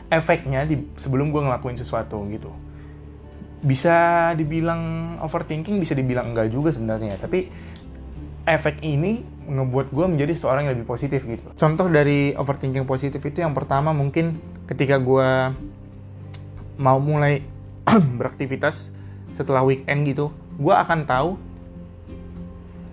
efeknya 0.10 0.64
di, 0.64 0.88
sebelum 0.98 1.30
gue 1.30 1.42
ngelakuin 1.44 1.78
sesuatu 1.78 2.24
gitu. 2.32 2.50
Bisa 3.64 4.32
dibilang 4.34 5.16
overthinking, 5.22 5.78
bisa 5.78 5.94
dibilang 5.94 6.32
enggak 6.32 6.50
juga 6.50 6.72
sebenarnya. 6.72 7.20
Tapi 7.20 7.52
efek 8.44 8.84
ini 8.84 9.24
ngebuat 9.44 9.92
gue 9.92 10.06
menjadi 10.08 10.34
seorang 10.36 10.68
yang 10.68 10.74
lebih 10.80 10.88
positif 10.88 11.28
gitu. 11.28 11.44
Contoh 11.60 11.92
dari 11.92 12.32
overthinking 12.34 12.88
positif 12.88 13.20
itu 13.24 13.44
yang 13.44 13.52
pertama 13.52 13.92
mungkin 13.92 14.40
ketika 14.68 14.96
gue 15.00 15.30
mau 16.80 16.98
mulai 16.98 17.53
beraktivitas 18.20 18.90
setelah 19.34 19.66
weekend 19.66 20.06
gitu, 20.06 20.30
gue 20.60 20.76
akan 20.76 21.06
tahu 21.10 21.36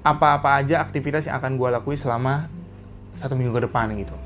apa-apa 0.01 0.65
aja 0.65 0.81
aktivitas 0.81 1.29
yang 1.29 1.37
akan 1.37 1.61
gue 1.61 1.69
lakuin 1.69 2.01
selama 2.01 2.49
satu 3.15 3.37
minggu 3.37 3.53
ke 3.53 3.63
depan 3.69 3.93
gitu. 4.01 4.17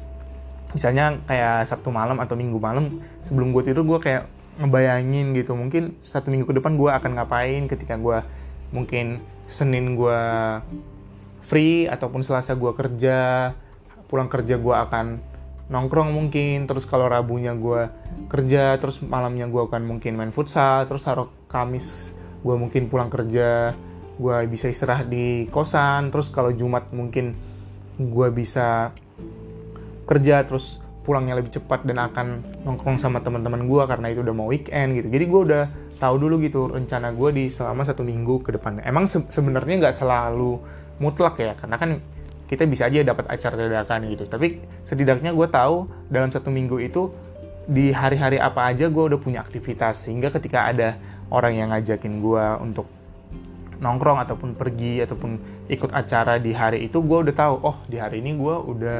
Misalnya 0.74 1.18
kayak 1.26 1.70
Sabtu 1.70 1.90
malam 1.94 2.18
atau 2.18 2.34
Minggu 2.34 2.58
malam 2.58 2.98
sebelum 3.22 3.54
gue 3.54 3.62
tidur 3.62 3.86
gue 3.86 3.98
kayak 4.02 4.26
ngebayangin 4.54 5.34
gitu 5.34 5.58
mungkin 5.58 5.98
satu 5.98 6.30
minggu 6.30 6.46
ke 6.46 6.54
depan 6.62 6.78
gue 6.78 6.86
akan 6.86 7.10
ngapain 7.18 7.66
ketika 7.66 7.98
gue 7.98 8.22
mungkin 8.70 9.18
Senin 9.50 9.98
gue 9.98 10.20
free 11.42 11.90
ataupun 11.90 12.22
Selasa 12.22 12.54
gue 12.54 12.70
kerja 12.74 13.50
pulang 14.06 14.30
kerja 14.30 14.54
gue 14.54 14.74
akan 14.74 15.18
nongkrong 15.68 16.12
mungkin 16.12 16.68
terus 16.68 16.84
kalau 16.84 17.08
Rabunya 17.08 17.56
gue 17.56 17.88
kerja 18.28 18.76
terus 18.76 19.00
malamnya 19.00 19.48
gue 19.48 19.62
akan 19.64 19.82
mungkin 19.84 20.16
main 20.16 20.32
futsal 20.34 20.84
terus 20.84 21.04
taruh 21.04 21.32
Kamis 21.48 22.12
gue 22.44 22.54
mungkin 22.56 22.92
pulang 22.92 23.08
kerja 23.08 23.72
gue 24.14 24.36
bisa 24.46 24.68
istirahat 24.68 25.08
di 25.08 25.48
kosan 25.48 26.12
terus 26.12 26.28
kalau 26.28 26.52
Jumat 26.52 26.92
mungkin 26.92 27.32
gue 27.96 28.28
bisa 28.34 28.92
kerja 30.04 30.44
terus 30.44 30.84
pulangnya 31.04 31.36
lebih 31.36 31.52
cepat 31.60 31.84
dan 31.84 32.00
akan 32.00 32.26
nongkrong 32.64 32.96
sama 32.96 33.20
teman-teman 33.20 33.68
gue 33.68 33.82
karena 33.84 34.06
itu 34.08 34.24
udah 34.24 34.34
mau 34.34 34.48
weekend 34.48 34.96
gitu. 34.96 35.08
Jadi 35.12 35.24
gue 35.28 35.40
udah 35.52 35.64
tahu 36.00 36.14
dulu 36.16 36.40
gitu 36.40 36.72
rencana 36.72 37.12
gue 37.12 37.30
di 37.36 37.44
selama 37.52 37.84
satu 37.84 38.00
minggu 38.00 38.40
ke 38.40 38.56
depannya. 38.56 38.82
Emang 38.88 39.04
se 39.04 39.20
sebenarnya 39.28 39.84
nggak 39.84 39.94
selalu 39.94 40.58
mutlak 40.98 41.36
ya 41.38 41.52
karena 41.60 41.76
kan 41.76 41.90
kita 42.54 42.70
bisa 42.70 42.86
aja 42.86 43.02
dapat 43.02 43.26
acara 43.26 43.58
dadakan 43.58 44.06
gitu. 44.06 44.24
Tapi 44.30 44.62
setidaknya 44.86 45.34
gue 45.34 45.48
tahu 45.50 45.90
dalam 46.06 46.30
satu 46.30 46.54
minggu 46.54 46.78
itu 46.78 47.10
di 47.66 47.90
hari-hari 47.90 48.38
apa 48.38 48.70
aja 48.70 48.86
gue 48.86 49.04
udah 49.10 49.18
punya 49.18 49.42
aktivitas. 49.42 50.06
Sehingga 50.06 50.30
ketika 50.30 50.70
ada 50.70 50.94
orang 51.34 51.58
yang 51.58 51.68
ngajakin 51.74 52.22
gue 52.22 52.44
untuk 52.62 52.86
nongkrong 53.82 54.22
ataupun 54.22 54.54
pergi 54.54 55.02
ataupun 55.02 55.66
ikut 55.66 55.90
acara 55.90 56.38
di 56.38 56.54
hari 56.54 56.86
itu 56.86 57.02
gue 57.02 57.18
udah 57.26 57.34
tahu 57.34 57.54
oh 57.64 57.76
di 57.90 57.98
hari 57.98 58.22
ini 58.22 58.38
gue 58.38 58.54
udah 58.54 58.98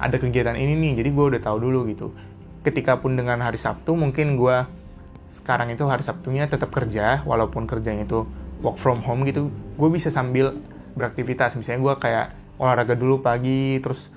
ada 0.00 0.16
kegiatan 0.16 0.56
ini 0.56 0.72
nih 0.72 0.92
jadi 1.04 1.08
gue 1.12 1.24
udah 1.36 1.40
tahu 1.44 1.56
dulu 1.60 1.84
gitu. 1.92 2.16
Ketika 2.64 2.98
pun 2.98 3.14
dengan 3.14 3.38
hari 3.44 3.60
Sabtu 3.60 3.92
mungkin 3.94 4.40
gue 4.40 4.56
sekarang 5.36 5.68
itu 5.70 5.84
hari 5.84 6.02
Sabtunya 6.02 6.48
tetap 6.48 6.72
kerja 6.72 7.22
walaupun 7.28 7.68
kerjanya 7.68 8.08
itu 8.08 8.24
work 8.64 8.80
from 8.80 9.04
home 9.04 9.28
gitu 9.28 9.52
gue 9.52 9.88
bisa 9.92 10.08
sambil 10.08 10.56
beraktivitas. 10.96 11.54
Misalnya 11.54 11.92
gue 11.92 11.94
kayak 12.00 12.26
olahraga 12.56 12.96
dulu 12.96 13.20
pagi 13.20 13.80
terus 13.80 14.08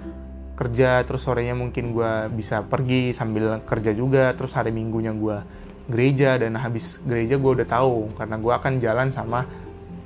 kerja 0.59 1.07
terus 1.07 1.23
sorenya 1.23 1.55
mungkin 1.55 1.95
gue 1.95 2.11
bisa 2.35 2.67
pergi 2.67 3.15
sambil 3.15 3.63
kerja 3.63 3.95
juga 3.95 4.35
terus 4.35 4.51
hari 4.59 4.75
minggunya 4.75 5.15
gue 5.15 5.39
gereja 5.87 6.35
dan 6.35 6.59
habis 6.59 6.99
gereja 7.07 7.39
gue 7.39 7.51
udah 7.63 7.67
tahu 7.67 8.11
karena 8.19 8.35
gue 8.37 8.53
akan 8.53 8.73
jalan 8.83 9.07
sama 9.09 9.47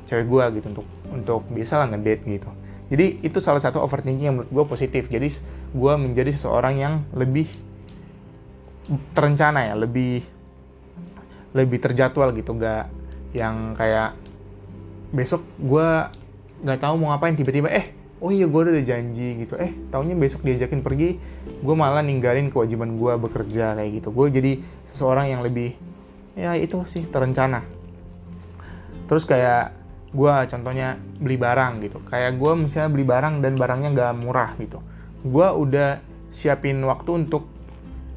cewek 0.05 0.29
gue 0.29 0.43
gitu 0.61 0.67
untuk 0.77 0.87
untuk 1.13 1.41
biasa 1.49 1.83
lah 1.83 1.87
ngedate 1.93 2.23
gitu. 2.25 2.49
Jadi 2.93 3.25
itu 3.25 3.37
salah 3.41 3.61
satu 3.63 3.81
overthinking 3.81 4.25
yang 4.29 4.35
menurut 4.37 4.51
gue 4.53 4.65
positif. 4.69 5.09
Jadi 5.09 5.33
gue 5.73 5.93
menjadi 5.97 6.29
seseorang 6.29 6.75
yang 6.77 6.93
lebih 7.17 7.49
terencana 9.15 9.71
ya 9.71 9.75
lebih 9.79 10.21
lebih 11.55 11.79
terjadwal 11.79 12.35
gitu 12.35 12.57
gak 12.57 12.91
yang 13.33 13.73
kayak 13.77 14.17
besok 15.13 15.45
gue 15.61 15.87
nggak 16.65 16.79
tahu 16.81 16.93
mau 16.99 17.13
ngapain 17.13 17.37
tiba-tiba 17.37 17.69
eh 17.69 18.02
oh 18.23 18.31
iya 18.31 18.47
gue 18.47 18.55
udah 18.55 18.71
ada 18.71 18.83
janji 18.87 19.43
gitu. 19.43 19.59
Eh 19.59 19.75
tahunya 19.91 20.15
besok 20.15 20.47
diajakin 20.47 20.79
pergi 20.79 21.19
gue 21.43 21.75
malah 21.75 21.99
ninggalin 21.99 22.47
kewajiban 22.47 22.95
gue 22.95 23.13
bekerja 23.19 23.75
kayak 23.75 23.99
gitu. 23.99 24.15
Gue 24.15 24.31
jadi 24.31 24.63
seseorang 24.87 25.27
yang 25.27 25.43
lebih 25.43 25.75
ya 26.39 26.55
itu 26.55 26.79
sih 26.87 27.03
terencana. 27.11 27.67
Terus 29.11 29.27
kayak 29.27 29.75
gue 30.15 30.33
contohnya 30.47 30.95
beli 31.19 31.35
barang 31.35 31.83
gitu. 31.83 31.99
Kayak 32.07 32.39
gue 32.39 32.51
misalnya 32.63 32.89
beli 32.95 33.03
barang 33.03 33.43
dan 33.43 33.53
barangnya 33.59 33.89
nggak 33.91 34.13
murah 34.23 34.55
gitu. 34.55 34.79
Gue 35.27 35.47
udah 35.51 35.99
siapin 36.31 36.79
waktu 36.87 37.27
untuk 37.27 37.51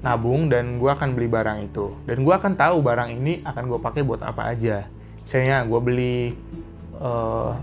nabung 0.07 0.47
dan 0.47 0.79
gue 0.79 0.87
akan 0.87 1.19
beli 1.19 1.27
barang 1.27 1.67
itu. 1.67 1.91
Dan 2.07 2.23
gue 2.23 2.31
akan 2.31 2.55
tahu 2.55 2.79
barang 2.79 3.11
ini 3.11 3.43
akan 3.43 3.75
gue 3.75 3.81
pakai 3.83 4.07
buat 4.07 4.23
apa 4.23 4.55
aja. 4.55 4.87
Misalnya 5.27 5.67
gue 5.67 5.81
beli 5.83 6.17
uh, 7.03 7.59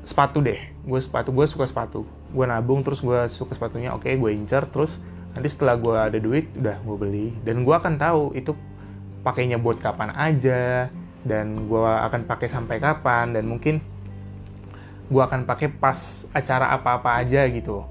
sepatu 0.00 0.40
deh 0.40 0.69
gue 0.84 1.00
sepatu 1.00 1.30
gue 1.34 1.46
suka 1.46 1.64
sepatu. 1.68 2.08
Gue 2.32 2.44
nabung 2.48 2.80
terus 2.80 3.00
gue 3.04 3.28
suka 3.32 3.52
sepatunya 3.56 3.92
oke 3.92 4.08
okay, 4.08 4.16
gue 4.16 4.30
incer 4.32 4.64
terus 4.68 4.96
nanti 5.30 5.46
setelah 5.46 5.78
gue 5.78 5.96
ada 5.96 6.18
duit 6.18 6.48
udah 6.56 6.76
gue 6.80 6.96
beli. 6.96 7.28
Dan 7.44 7.62
gue 7.62 7.74
akan 7.74 7.94
tahu 8.00 8.34
itu 8.36 8.56
pakainya 9.20 9.60
buat 9.60 9.78
kapan 9.78 10.16
aja 10.16 10.88
dan 11.20 11.68
gue 11.68 11.84
akan 11.84 12.24
pakai 12.24 12.48
sampai 12.48 12.80
kapan 12.80 13.36
dan 13.36 13.44
mungkin 13.44 13.84
gue 15.10 15.22
akan 15.22 15.44
pakai 15.44 15.68
pas 15.68 16.24
acara 16.32 16.72
apa-apa 16.72 17.20
aja 17.20 17.44
gitu. 17.50 17.84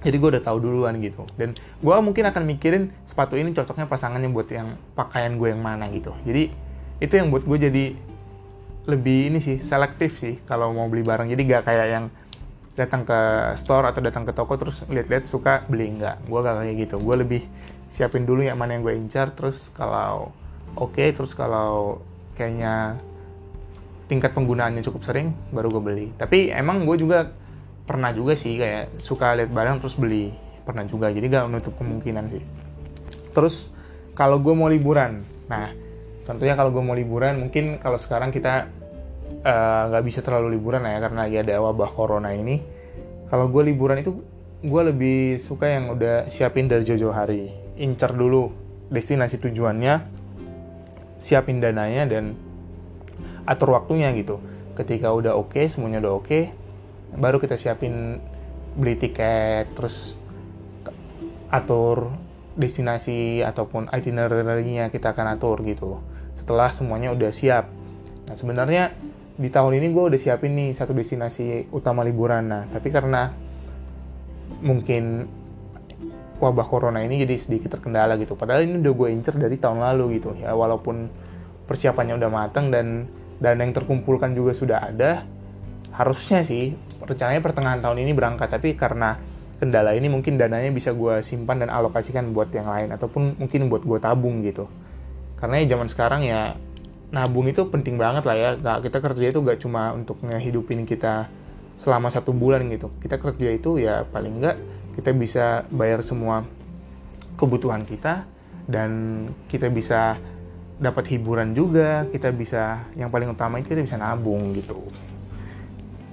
Jadi 0.00 0.16
gue 0.16 0.28
udah 0.36 0.42
tahu 0.42 0.58
duluan 0.64 0.96
gitu. 1.04 1.28
Dan 1.36 1.52
gue 1.56 1.94
mungkin 2.00 2.24
akan 2.24 2.42
mikirin 2.48 2.88
sepatu 3.04 3.36
ini 3.36 3.52
cocoknya 3.52 3.84
pasangannya 3.84 4.32
buat 4.32 4.48
yang 4.48 4.74
pakaian 4.96 5.36
gue 5.36 5.52
yang 5.52 5.60
mana 5.60 5.92
gitu. 5.92 6.16
Jadi 6.24 6.48
itu 7.00 7.12
yang 7.12 7.28
buat 7.28 7.44
gue 7.44 7.58
jadi 7.60 7.84
lebih 8.90 9.30
ini 9.30 9.38
sih 9.38 9.62
selektif 9.62 10.18
sih 10.18 10.42
kalau 10.44 10.74
mau 10.74 10.90
beli 10.90 11.06
barang. 11.06 11.30
Jadi 11.30 11.42
gak 11.46 11.64
kayak 11.70 11.86
yang 11.90 12.04
datang 12.74 13.02
ke 13.06 13.20
store 13.58 13.90
atau 13.90 14.00
datang 14.00 14.24
ke 14.24 14.32
toko 14.32 14.56
terus 14.56 14.82
lihat-lihat 14.88 15.28
suka 15.28 15.68
beli 15.68 15.90
enggak 15.90 16.18
gue 16.26 16.40
gak 16.42 16.56
kayak 16.60 16.76
gitu. 16.86 16.96
Gue 16.98 17.16
lebih 17.22 17.42
siapin 17.90 18.26
dulu 18.26 18.42
yang 18.42 18.58
mana 18.58 18.78
yang 18.78 18.82
gue 18.86 18.94
incar 18.94 19.34
terus 19.34 19.70
kalau 19.74 20.34
oke 20.78 20.94
okay, 20.94 21.14
terus 21.14 21.34
kalau 21.34 22.02
kayaknya 22.38 22.98
tingkat 24.10 24.34
penggunaannya 24.34 24.82
cukup 24.82 25.06
sering 25.06 25.34
baru 25.54 25.70
gue 25.70 25.82
beli. 25.82 26.06
Tapi 26.18 26.50
emang 26.50 26.82
gue 26.82 26.98
juga 26.98 27.30
pernah 27.86 28.10
juga 28.14 28.34
sih 28.34 28.58
kayak 28.58 29.02
suka 29.02 29.38
lihat 29.38 29.50
barang 29.54 29.78
terus 29.82 29.94
beli. 29.94 30.34
Pernah 30.66 30.86
juga 30.90 31.10
jadi 31.10 31.26
gak 31.30 31.46
menutup 31.46 31.74
kemungkinan 31.78 32.26
sih. 32.30 32.42
Terus 33.30 33.70
kalau 34.14 34.42
gue 34.42 34.52
mau 34.52 34.68
liburan 34.68 35.22
nah 35.50 35.72
contohnya 36.28 36.54
kalau 36.54 36.70
gue 36.70 36.82
mau 36.84 36.94
liburan 36.94 37.42
mungkin 37.42 37.80
kalau 37.82 37.98
sekarang 37.98 38.30
kita 38.30 38.70
nggak 39.40 40.02
uh, 40.02 40.06
bisa 40.06 40.20
terlalu 40.20 40.58
liburan 40.58 40.84
ya 40.84 40.98
karena 41.00 41.22
ya 41.30 41.40
ada 41.46 41.62
wabah 41.62 41.90
corona 41.94 42.34
ini. 42.34 42.60
Kalau 43.30 43.46
gue 43.46 43.62
liburan 43.70 44.02
itu 44.02 44.20
gue 44.60 44.82
lebih 44.84 45.40
suka 45.40 45.70
yang 45.70 45.94
udah 45.94 46.28
siapin 46.28 46.68
dari 46.68 46.84
jauh-jauh 46.84 47.14
hari. 47.14 47.48
Incer 47.80 48.12
dulu 48.12 48.52
destinasi 48.90 49.38
tujuannya 49.40 50.20
siapin 51.20 51.62
dananya 51.62 52.10
dan 52.10 52.34
atur 53.46 53.76
waktunya 53.76 54.12
gitu. 54.16 54.42
Ketika 54.74 55.12
udah 55.12 55.36
oke 55.36 55.56
okay, 55.56 55.70
semuanya 55.70 56.00
udah 56.04 56.12
oke 56.16 56.26
okay, 56.26 56.42
baru 57.14 57.38
kita 57.38 57.56
siapin 57.56 58.18
beli 58.74 58.96
tiket 58.96 59.70
terus 59.74 60.14
atur 61.50 62.14
destinasi 62.54 63.42
ataupun 63.42 63.90
itinerary-nya 63.90 64.90
kita 64.90 65.14
akan 65.14 65.38
atur 65.38 65.62
gitu. 65.64 66.02
Setelah 66.34 66.70
semuanya 66.74 67.14
udah 67.14 67.30
siap. 67.30 67.70
Nah 68.26 68.34
sebenarnya 68.34 68.94
di 69.40 69.48
tahun 69.48 69.80
ini 69.80 69.88
gue 69.96 70.04
udah 70.12 70.20
siapin 70.20 70.52
nih 70.52 70.76
satu 70.76 70.92
destinasi 70.92 71.72
utama 71.72 72.04
liburan. 72.04 72.44
Nah 72.44 72.68
tapi 72.68 72.92
karena 72.92 73.32
mungkin 74.60 75.24
wabah 76.36 76.66
corona 76.68 77.00
ini 77.00 77.24
jadi 77.24 77.40
sedikit 77.40 77.80
terkendala 77.80 78.20
gitu. 78.20 78.36
Padahal 78.36 78.68
ini 78.68 78.84
udah 78.84 78.92
gue 78.92 79.08
incer 79.08 79.40
dari 79.40 79.56
tahun 79.56 79.80
lalu 79.80 80.20
gitu. 80.20 80.36
Ya 80.36 80.52
walaupun 80.52 81.08
persiapannya 81.64 82.20
udah 82.20 82.28
matang 82.28 82.68
dan 82.68 83.08
dana 83.40 83.64
yang 83.64 83.72
terkumpulkan 83.72 84.36
juga 84.36 84.52
sudah 84.52 84.92
ada 84.92 85.24
harusnya 85.96 86.44
sih 86.44 86.76
rencananya 87.00 87.40
pertengahan 87.40 87.80
tahun 87.80 88.04
ini 88.04 88.12
berangkat. 88.12 88.52
Tapi 88.52 88.76
karena 88.76 89.16
kendala 89.56 89.96
ini 89.96 90.12
mungkin 90.12 90.36
dananya 90.36 90.68
bisa 90.68 90.92
gue 90.92 91.24
simpan 91.24 91.64
dan 91.64 91.72
alokasikan 91.72 92.36
buat 92.36 92.52
yang 92.52 92.68
lain 92.68 92.92
ataupun 92.92 93.40
mungkin 93.40 93.72
buat 93.72 93.88
gue 93.88 93.96
tabung 94.00 94.44
gitu. 94.44 94.68
Karena 95.40 95.64
ya 95.64 95.72
zaman 95.72 95.88
sekarang 95.88 96.20
ya 96.28 96.60
nabung 97.10 97.46
itu 97.50 97.66
penting 97.66 97.98
banget 97.98 98.24
lah 98.26 98.36
ya. 98.38 98.50
Gak, 98.56 98.90
kita 98.90 98.98
kerja 99.02 99.24
itu 99.30 99.38
gak 99.42 99.58
cuma 99.62 99.94
untuk 99.94 100.22
ngehidupin 100.22 100.86
kita 100.86 101.26
selama 101.78 102.08
satu 102.10 102.30
bulan 102.30 102.66
gitu. 102.70 102.90
Kita 103.02 103.18
kerja 103.18 103.48
itu 103.50 103.82
ya 103.82 104.06
paling 104.06 104.42
enggak 104.42 104.56
kita 104.94 105.10
bisa 105.14 105.64
bayar 105.70 106.02
semua 106.02 106.46
kebutuhan 107.38 107.86
kita 107.86 108.26
dan 108.70 108.90
kita 109.50 109.66
bisa 109.70 110.18
dapat 110.78 111.10
hiburan 111.10 111.52
juga. 111.52 112.06
Kita 112.08 112.30
bisa 112.30 112.86
yang 112.94 113.10
paling 113.10 113.34
utama 113.34 113.58
itu 113.58 113.74
kita 113.74 113.82
bisa 113.82 113.98
nabung 113.98 114.54
gitu. 114.54 114.78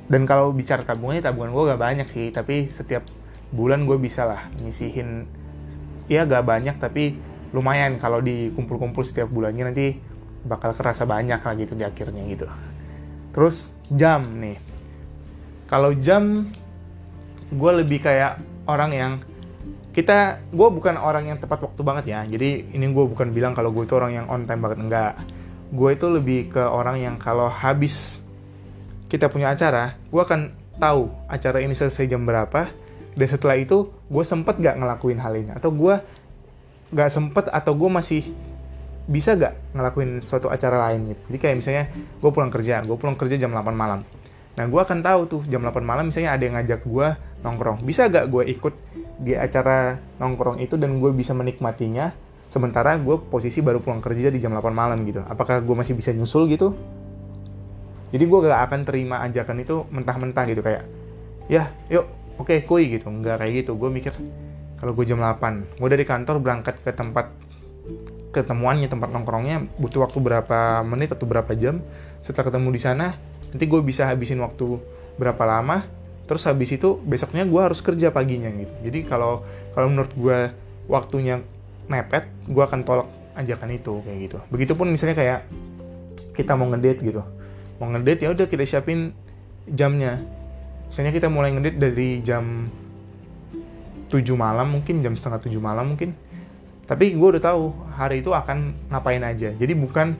Dan 0.07 0.23
kalau 0.23 0.55
bicara 0.55 0.87
tabungannya 0.87 1.19
tabungan 1.21 1.51
gue 1.51 1.63
gak 1.73 1.81
banyak 1.81 2.07
sih 2.07 2.27
tapi 2.31 2.71
setiap 2.71 3.03
bulan 3.51 3.83
gue 3.83 3.95
bisa 3.99 4.27
lah 4.27 4.47
ngisihin 4.63 5.27
ya 6.07 6.23
gak 6.23 6.47
banyak 6.47 6.75
tapi 6.79 7.19
lumayan. 7.51 7.99
Kalau 7.99 8.23
dikumpul-kumpul 8.23 9.03
setiap 9.03 9.27
bulannya 9.27 9.67
nanti 9.67 10.16
bakal 10.47 10.71
kerasa 10.73 11.03
banyak 11.03 11.43
lah 11.43 11.53
gitu 11.59 11.75
di 11.75 11.83
akhirnya 11.83 12.23
gitu. 12.25 12.47
Terus 13.35 13.75
jam 13.91 14.23
nih. 14.23 14.57
Kalau 15.67 15.91
jam 15.93 16.47
gue 17.51 17.71
lebih 17.83 17.99
kayak 18.01 18.39
orang 18.67 18.91
yang 18.95 19.13
kita 19.91 20.45
gue 20.53 20.67
bukan 20.69 20.93
orang 20.93 21.29
yang 21.29 21.37
tepat 21.41 21.67
waktu 21.67 21.81
banget 21.81 22.05
ya. 22.13 22.21
Jadi 22.25 22.71
ini 22.73 22.85
gue 22.89 23.05
bukan 23.05 23.33
bilang 23.33 23.51
kalau 23.57 23.73
gue 23.73 23.83
itu 23.83 23.93
orang 23.97 24.13
yang 24.13 24.25
on 24.31 24.47
time 24.47 24.61
banget 24.63 24.79
enggak. 24.79 25.13
Gue 25.73 25.99
itu 25.99 26.07
lebih 26.07 26.53
ke 26.53 26.63
orang 26.63 27.01
yang 27.01 27.15
kalau 27.19 27.51
habis 27.51 28.23
kita 29.11 29.27
punya 29.27 29.51
acara 29.51 29.99
gue 30.07 30.21
akan 30.21 30.53
tahu 30.77 31.09
acara 31.27 31.59
ini 31.59 31.73
selesai 31.73 32.07
jam 32.07 32.23
berapa. 32.23 32.69
Dan 33.17 33.25
setelah 33.25 33.57
itu 33.57 33.89
gue 33.89 34.23
sempet 34.23 34.61
gak 34.61 34.77
ngelakuin 34.77 35.17
hal 35.17 35.33
ini. 35.33 35.49
Atau 35.49 35.73
gue 35.73 35.97
gak 36.93 37.09
sempet 37.09 37.49
atau 37.49 37.73
gue 37.73 37.89
masih 37.89 38.29
bisa 39.07 39.39
gak 39.39 39.55
ngelakuin 39.71 40.19
suatu 40.19 40.51
acara 40.51 40.91
lain 40.91 41.15
gitu 41.15 41.21
jadi 41.31 41.37
kayak 41.39 41.55
misalnya 41.55 41.83
gue 41.95 42.31
pulang 42.31 42.51
kerja 42.51 42.83
gue 42.83 42.97
pulang 42.99 43.15
kerja 43.15 43.39
jam 43.39 43.55
8 43.55 43.71
malam 43.71 44.03
Nah, 44.57 44.65
gue 44.65 44.81
akan 44.81 45.05
tahu 45.05 45.21
tuh 45.29 45.41
jam 45.45 45.61
8 45.61 45.85
malam 45.85 46.09
misalnya 46.09 46.33
ada 46.33 46.43
yang 46.43 46.57
ngajak 46.57 46.81
gue 46.81 47.07
nongkrong. 47.45 47.85
Bisa 47.85 48.09
gak 48.09 48.25
gue 48.33 48.43
ikut 48.49 48.73
di 49.21 49.37
acara 49.37 50.01
nongkrong 50.17 50.57
itu 50.57 50.73
dan 50.81 50.97
gue 50.97 51.13
bisa 51.13 51.37
menikmatinya 51.37 52.09
sementara 52.49 52.97
gue 52.97 53.21
posisi 53.29 53.61
baru 53.61 53.85
pulang 53.85 54.01
kerja 54.01 54.33
di 54.33 54.41
jam 54.41 54.57
8 54.57 54.73
malam 54.73 55.05
gitu. 55.05 55.21
Apakah 55.29 55.61
gue 55.61 55.75
masih 55.77 55.93
bisa 55.93 56.09
nyusul 56.09 56.49
gitu? 56.49 56.73
Jadi 58.09 58.23
gue 58.25 58.39
gak 58.49 58.61
akan 58.65 58.81
terima 58.81 59.21
ajakan 59.29 59.61
itu 59.61 59.85
mentah-mentah 59.93 60.43
gitu 60.49 60.61
kayak, 60.65 60.83
ya 61.45 61.69
yuk 61.93 62.09
oke 62.41 62.49
okay, 62.49 62.65
kuy 62.65 62.89
gitu. 62.89 63.13
Nggak 63.13 63.45
kayak 63.45 63.53
gitu. 63.61 63.77
Gue 63.77 63.93
mikir 63.93 64.17
kalau 64.81 64.97
gue 64.97 65.05
jam 65.05 65.21
8, 65.21 65.77
gue 65.77 65.89
dari 65.93 66.01
kantor 66.01 66.41
berangkat 66.41 66.81
ke 66.81 66.89
tempat 66.97 67.29
ketemuannya 68.31 68.91
tempat 68.91 69.09
nongkrongnya 69.11 69.65
butuh 69.79 70.03
waktu 70.03 70.19
berapa 70.19 70.83
menit 70.83 71.15
atau 71.15 71.25
berapa 71.25 71.51
jam. 71.55 71.79
Setelah 72.21 72.51
ketemu 72.51 72.69
di 72.73 72.81
sana 72.81 73.15
nanti 73.53 73.63
gue 73.63 73.81
bisa 73.83 74.07
habisin 74.09 74.39
waktu 74.43 74.79
berapa 75.15 75.43
lama. 75.47 75.87
Terus 76.27 76.43
habis 76.43 76.75
itu 76.75 76.99
besoknya 77.07 77.47
gue 77.47 77.61
harus 77.61 77.79
kerja 77.79 78.11
paginya 78.11 78.51
gitu. 78.51 78.73
Jadi 78.83 78.99
kalau 79.07 79.47
kalau 79.71 79.87
menurut 79.87 80.11
gue 80.13 80.39
waktunya 80.91 81.39
mepet 81.87 82.27
gue 82.51 82.63
akan 82.63 82.83
tolak 82.83 83.07
ajakan 83.39 83.69
itu 83.71 84.03
kayak 84.03 84.17
gitu. 84.27 84.37
Begitupun 84.51 84.91
misalnya 84.91 85.15
kayak 85.15 85.39
kita 86.35 86.53
mau 86.59 86.67
ngedate 86.67 86.99
gitu. 87.01 87.23
Mau 87.79 87.87
ngedate 87.93 88.27
ya 88.27 88.29
udah 88.35 88.45
kita 88.49 88.67
siapin 88.67 89.15
jamnya. 89.69 90.19
Misalnya 90.91 91.15
kita 91.15 91.27
mulai 91.31 91.55
ngedate 91.55 91.79
dari 91.79 92.19
jam 92.19 92.67
7 94.07 94.23
malam 94.39 94.67
mungkin 94.71 95.03
jam 95.03 95.15
setengah 95.15 95.43
7 95.43 95.51
malam 95.59 95.95
mungkin 95.95 96.15
tapi 96.87 97.11
gue 97.19 97.27
udah 97.35 97.43
tahu 97.43 97.75
hari 97.91 98.23
itu 98.23 98.31
akan 98.31 98.87
ngapain 98.87 99.19
aja. 99.19 99.51
Jadi 99.51 99.73
bukan 99.75 100.15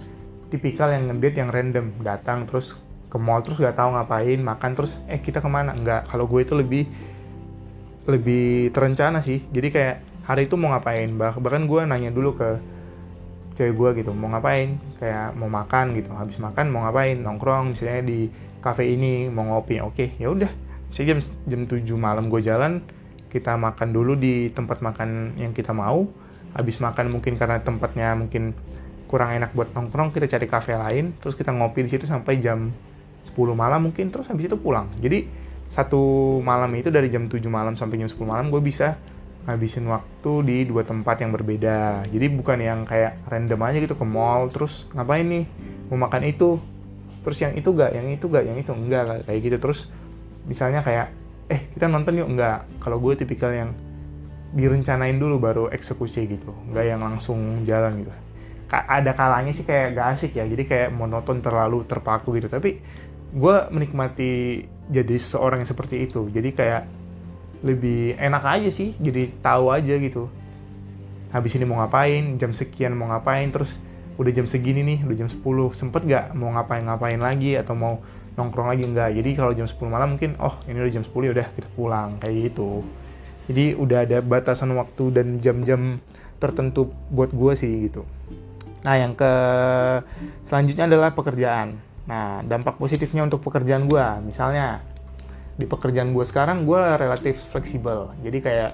tipikal 0.52 0.92
yang 0.92 1.08
ngedate 1.08 1.40
yang 1.40 1.50
random 1.50 1.96
datang 2.04 2.44
terus 2.44 2.76
ke 3.08 3.16
mall 3.16 3.40
terus 3.40 3.64
gak 3.64 3.80
tahu 3.80 3.96
ngapain 3.96 4.36
makan 4.44 4.72
terus 4.76 5.00
eh 5.08 5.24
kita 5.24 5.40
ke 5.40 5.48
mana? 5.48 5.72
Enggak 5.72 6.12
kalau 6.12 6.28
gue 6.28 6.44
itu 6.44 6.54
lebih 6.60 6.84
lebih 8.04 8.76
terencana 8.76 9.24
sih. 9.24 9.48
Jadi 9.48 9.68
kayak 9.72 9.96
hari 10.28 10.52
itu 10.52 10.60
mau 10.60 10.76
ngapain? 10.76 11.08
Bah 11.16 11.32
bahkan 11.40 11.64
gue 11.64 11.82
nanya 11.88 12.12
dulu 12.12 12.36
ke 12.36 12.60
cewek 13.56 13.74
gue 13.74 13.90
gitu 14.04 14.12
mau 14.12 14.28
ngapain? 14.36 14.76
Kayak 15.00 15.40
mau 15.40 15.48
makan 15.48 15.96
gitu. 15.96 16.12
Habis 16.12 16.36
makan 16.44 16.68
mau 16.68 16.84
ngapain? 16.84 17.16
Nongkrong 17.16 17.72
misalnya 17.72 18.04
di 18.04 18.28
cafe 18.60 18.92
ini 18.92 19.32
mau 19.32 19.56
ngopi. 19.56 19.80
Oke 19.80 20.20
ya 20.20 20.36
udah. 20.36 20.52
Saya 20.92 21.16
jam 21.16 21.20
jam 21.48 21.62
7 21.64 21.80
malam 21.96 22.28
gue 22.28 22.44
jalan 22.44 22.84
kita 23.32 23.56
makan 23.56 23.92
dulu 23.92 24.20
di 24.20 24.52
tempat 24.52 24.84
makan 24.84 25.36
yang 25.40 25.52
kita 25.52 25.72
mau 25.72 26.27
habis 26.56 26.80
makan 26.80 27.12
mungkin 27.12 27.36
karena 27.36 27.60
tempatnya 27.60 28.16
mungkin 28.16 28.56
kurang 29.08 29.32
enak 29.36 29.56
buat 29.56 29.72
nongkrong 29.72 30.12
kita 30.12 30.28
cari 30.28 30.48
kafe 30.52 30.76
lain 30.76 31.16
terus 31.24 31.34
kita 31.34 31.56
ngopi 31.56 31.88
di 31.88 31.90
situ 31.90 32.04
sampai 32.04 32.44
jam 32.44 32.76
10 33.24 33.36
malam 33.56 33.92
mungkin 33.92 34.08
terus 34.08 34.28
habis 34.32 34.48
itu 34.48 34.56
pulang. 34.56 34.88
Jadi 35.00 35.28
satu 35.68 36.40
malam 36.40 36.72
itu 36.80 36.88
dari 36.88 37.12
jam 37.12 37.28
7 37.28 37.44
malam 37.52 37.76
sampai 37.76 38.00
jam 38.00 38.08
10 38.08 38.24
malam 38.24 38.48
gue 38.48 38.64
bisa 38.64 38.96
ngabisin 39.48 39.88
waktu 39.88 40.32
di 40.44 40.58
dua 40.68 40.84
tempat 40.84 41.24
yang 41.24 41.32
berbeda. 41.32 42.08
Jadi 42.12 42.26
bukan 42.32 42.60
yang 42.60 42.80
kayak 42.84 43.20
random 43.32 43.60
aja 43.64 43.78
gitu 43.80 43.96
ke 43.96 44.06
mall 44.08 44.52
terus 44.52 44.88
ngapain 44.92 45.24
nih? 45.24 45.48
Mau 45.88 45.96
makan 46.00 46.28
itu 46.28 46.60
terus 47.24 47.40
yang 47.44 47.56
itu 47.56 47.72
gak 47.76 47.92
yang 47.96 48.08
itu 48.12 48.26
gak 48.28 48.44
yang 48.44 48.60
itu 48.60 48.72
enggak 48.76 49.24
kayak 49.24 49.40
gitu. 49.40 49.58
Terus 49.60 49.88
misalnya 50.48 50.84
kayak 50.84 51.16
eh 51.48 51.64
kita 51.76 51.88
nonton 51.88 52.20
yuk. 52.20 52.28
Enggak 52.28 52.68
kalau 52.84 53.00
gue 53.00 53.16
tipikal 53.16 53.56
yang 53.56 53.72
direncanain 54.56 55.16
dulu 55.18 55.36
baru 55.42 55.64
eksekusi 55.72 56.28
gitu. 56.28 56.52
Enggak 56.70 56.86
yang 56.88 57.02
langsung 57.04 57.68
jalan 57.68 58.06
gitu. 58.06 58.14
Ada 58.68 59.16
kalanya 59.16 59.56
sih 59.56 59.64
kayak 59.64 59.96
gak 59.96 60.08
asik 60.16 60.32
ya. 60.36 60.44
Jadi 60.44 60.64
kayak 60.68 60.90
monoton 60.92 61.40
terlalu 61.40 61.88
terpaku 61.88 62.36
gitu. 62.36 62.52
Tapi 62.52 62.80
gue 63.32 63.58
menikmati 63.72 64.64
jadi 64.92 65.16
seorang 65.16 65.64
yang 65.64 65.70
seperti 65.72 66.04
itu. 66.04 66.28
Jadi 66.28 66.50
kayak 66.52 66.84
lebih 67.64 68.20
enak 68.20 68.44
aja 68.44 68.70
sih. 68.72 68.92
Jadi 69.00 69.40
tahu 69.40 69.72
aja 69.72 69.96
gitu. 69.96 70.28
Habis 71.32 71.56
ini 71.60 71.64
mau 71.64 71.80
ngapain? 71.80 72.36
Jam 72.36 72.52
sekian 72.52 72.92
mau 72.96 73.08
ngapain? 73.08 73.48
Terus 73.52 73.72
udah 74.18 74.32
jam 74.34 74.50
segini 74.50 74.82
nih 74.82 75.06
udah 75.06 75.14
jam 75.14 75.30
10 75.30 75.46
sempet 75.78 76.02
gak 76.10 76.34
mau 76.34 76.50
ngapain-ngapain 76.50 77.22
lagi 77.22 77.54
atau 77.54 77.78
mau 77.78 78.02
nongkrong 78.36 78.68
lagi? 78.74 78.84
Enggak 78.84 79.16
jadi 79.16 79.30
kalau 79.38 79.52
jam 79.56 79.68
10 79.70 79.78
malam 79.88 80.18
mungkin 80.18 80.36
oh 80.42 80.58
ini 80.66 80.76
udah 80.82 80.92
jam 80.92 81.04
10 81.06 81.14
ya 81.24 81.32
udah 81.38 81.48
kita 81.56 81.70
pulang. 81.78 82.20
Kayak 82.20 82.52
gitu 82.52 82.84
jadi 83.48 83.80
udah 83.80 84.04
ada 84.04 84.20
batasan 84.20 84.76
waktu 84.76 85.16
dan 85.16 85.28
jam-jam 85.40 86.04
tertentu 86.38 86.92
buat 87.10 87.32
gue 87.32 87.54
sih 87.56 87.88
gitu. 87.88 88.04
Nah 88.84 88.96
yang 89.00 89.16
ke 89.16 89.32
selanjutnya 90.44 90.86
adalah 90.86 91.16
pekerjaan. 91.16 91.80
Nah 92.06 92.44
dampak 92.44 92.76
positifnya 92.76 93.24
untuk 93.24 93.40
pekerjaan 93.42 93.88
gue 93.88 94.06
misalnya 94.24 94.84
di 95.58 95.66
pekerjaan 95.66 96.12
gue 96.12 96.26
sekarang 96.28 96.68
gue 96.68 96.82
relatif 97.00 97.40
fleksibel. 97.50 98.12
Jadi 98.22 98.38
kayak 98.44 98.72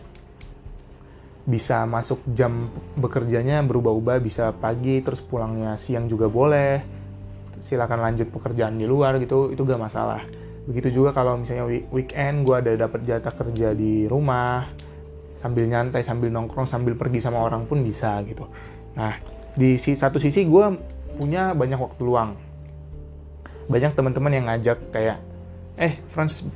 bisa 1.44 1.86
masuk 1.86 2.26
jam 2.34 2.74
bekerjanya 2.98 3.62
berubah-ubah. 3.62 4.18
Bisa 4.20 4.52
pagi 4.58 5.06
terus 5.06 5.22
pulangnya 5.22 5.78
siang 5.78 6.10
juga 6.10 6.28
boleh. 6.28 6.82
Silakan 7.64 8.04
lanjut 8.04 8.28
pekerjaan 8.28 8.76
di 8.76 8.84
luar 8.84 9.22
gitu. 9.24 9.54
Itu 9.54 9.64
gak 9.64 9.80
masalah 9.80 10.43
begitu 10.63 11.04
juga 11.04 11.12
kalau 11.12 11.36
misalnya 11.36 11.67
weekend 11.91 12.47
gue 12.47 12.56
ada 12.56 12.71
dapat 12.88 13.04
jatah 13.04 13.34
kerja 13.36 13.76
di 13.76 14.08
rumah 14.08 14.71
sambil 15.36 15.67
nyantai 15.67 16.08
sambil 16.08 16.32
nongkrong 16.32 16.71
sambil 16.71 16.95
pergi 16.95 17.19
sama 17.19 17.43
orang 17.43 17.67
pun 17.67 17.84
bisa 17.84 18.15
gitu. 18.23 18.47
Nah 18.95 19.19
di 19.54 19.76
satu 19.76 20.17
sisi 20.17 20.47
gue 20.47 20.65
punya 21.19 21.52
banyak 21.52 21.76
waktu 21.76 22.02
luang. 22.02 22.39
Banyak 23.67 23.91
teman-teman 23.91 24.32
yang 24.32 24.45
ngajak 24.47 24.80
kayak 24.95 25.19
eh 25.76 25.99
Franz 26.08 26.47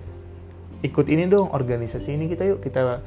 ikut 0.85 1.05
ini 1.11 1.27
dong 1.27 1.51
organisasi 1.51 2.15
ini 2.15 2.31
kita 2.31 2.47
yuk 2.47 2.63
kita 2.63 3.03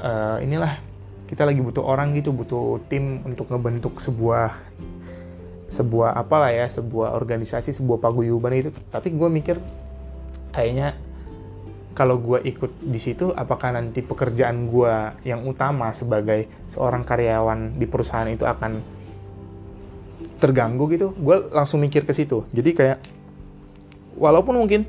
uh, 0.00 0.38
inilah 0.40 0.80
kita 1.28 1.44
lagi 1.44 1.60
butuh 1.60 1.84
orang 1.84 2.16
gitu 2.16 2.32
butuh 2.32 2.80
tim 2.88 3.22
untuk 3.28 3.52
ngebentuk 3.52 4.00
sebuah 4.00 4.56
sebuah 5.70 6.18
apalah 6.18 6.50
ya 6.50 6.66
sebuah 6.66 7.14
organisasi 7.14 7.76
sebuah 7.76 8.02
paguyuban 8.02 8.56
itu. 8.56 8.70
Tapi 8.90 9.12
gue 9.14 9.28
mikir 9.30 9.56
kayaknya 10.50 10.94
kalau 11.90 12.22
gue 12.22 12.38
ikut 12.46 12.80
di 12.80 13.00
situ 13.02 13.34
apakah 13.34 13.74
nanti 13.74 14.00
pekerjaan 14.00 14.70
gue 14.70 14.94
yang 15.26 15.42
utama 15.44 15.90
sebagai 15.90 16.46
seorang 16.70 17.02
karyawan 17.02 17.76
di 17.76 17.86
perusahaan 17.90 18.30
itu 18.30 18.46
akan 18.46 18.80
terganggu 20.38 20.86
gitu? 20.94 21.12
Gue 21.18 21.50
langsung 21.50 21.82
mikir 21.82 22.06
ke 22.06 22.14
situ. 22.14 22.46
Jadi 22.54 22.70
kayak 22.72 22.98
walaupun 24.16 24.56
mungkin 24.56 24.86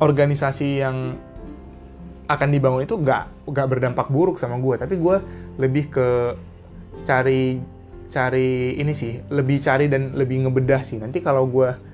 organisasi 0.00 0.68
yang 0.82 1.14
akan 2.30 2.48
dibangun 2.50 2.86
itu 2.86 2.94
gak, 3.00 3.26
gak 3.50 3.68
berdampak 3.68 4.06
buruk 4.06 4.38
sama 4.38 4.54
gue 4.62 4.78
tapi 4.78 4.94
gue 4.94 5.16
lebih 5.58 5.90
ke 5.90 6.08
cari 7.02 7.58
cari 8.10 8.78
ini 8.78 8.94
sih 8.94 9.18
lebih 9.30 9.58
cari 9.62 9.86
dan 9.86 10.14
lebih 10.18 10.46
ngebedah 10.46 10.82
sih. 10.82 10.98
Nanti 10.98 11.22
kalau 11.22 11.46
gue 11.46 11.89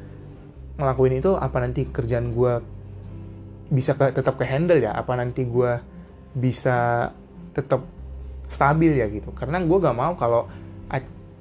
ngelakuin 0.77 1.21
itu 1.21 1.35
apa 1.37 1.57
nanti 1.65 1.89
kerjaan 1.89 2.37
gue 2.37 2.61
bisa 3.73 3.97
ke, 3.99 4.13
tetap 4.13 4.37
ke 4.37 4.45
handle 4.47 4.79
ya? 4.79 4.93
Apa 4.95 5.17
nanti 5.17 5.43
gue 5.43 5.81
bisa 6.37 7.11
tetap 7.57 7.83
stabil 8.47 9.01
ya 9.01 9.09
gitu? 9.09 9.33
Karena 9.33 9.59
gue 9.61 9.79
gak 9.81 9.97
mau 9.97 10.15
kalau 10.15 10.47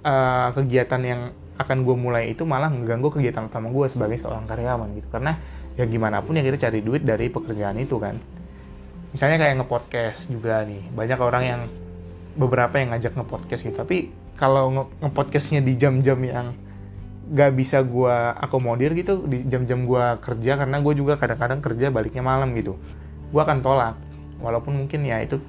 uh, 0.05 0.49
kegiatan 0.53 1.01
yang 1.01 1.21
akan 1.55 1.87
gue 1.87 1.95
mulai 1.95 2.23
itu 2.35 2.43
malah 2.43 2.67
mengganggu 2.67 3.15
kegiatan 3.15 3.47
utama 3.47 3.71
gue 3.71 3.87
sebagai 3.87 4.17
seorang 4.19 4.47
karyawan 4.47 4.89
gitu. 4.95 5.07
Karena 5.11 5.39
ya 5.75 5.83
gimana 5.87 6.23
pun 6.23 6.35
ya 6.35 6.43
kita 6.43 6.69
cari 6.69 6.79
duit 6.83 7.03
dari 7.03 7.27
pekerjaan 7.31 7.75
itu 7.79 7.97
kan. 7.99 8.15
Misalnya 9.15 9.39
kayak 9.39 9.63
ngepodcast 9.63 10.27
juga 10.31 10.67
nih 10.67 10.91
banyak 10.91 11.19
orang 11.19 11.43
yang 11.43 11.61
beberapa 12.35 12.75
yang 12.79 12.91
ngajak 12.91 13.15
ngepodcast 13.15 13.63
gitu. 13.63 13.75
Tapi 13.79 14.11
kalau 14.35 14.91
ngepodcastnya 14.99 15.63
di 15.63 15.79
jam-jam 15.79 16.19
yang 16.19 16.51
gak 17.25 17.57
bisa 17.57 17.81
gue 17.81 18.15
akomodir 18.37 18.93
gitu 18.93 19.25
di 19.25 19.41
jam-jam 19.49 19.89
gue 19.89 20.05
kerja 20.21 20.61
karena 20.61 20.77
gue 20.77 20.93
juga 20.93 21.17
kadang-kadang 21.17 21.59
kerja 21.63 21.89
baliknya 21.89 22.21
malam 22.21 22.53
gitu. 22.53 22.77
Gue 23.33 23.41
akan 23.41 23.65
tolak 23.65 23.97
walaupun 24.37 24.77
mungkin 24.85 25.01
ya 25.07 25.23
itu 25.25 25.41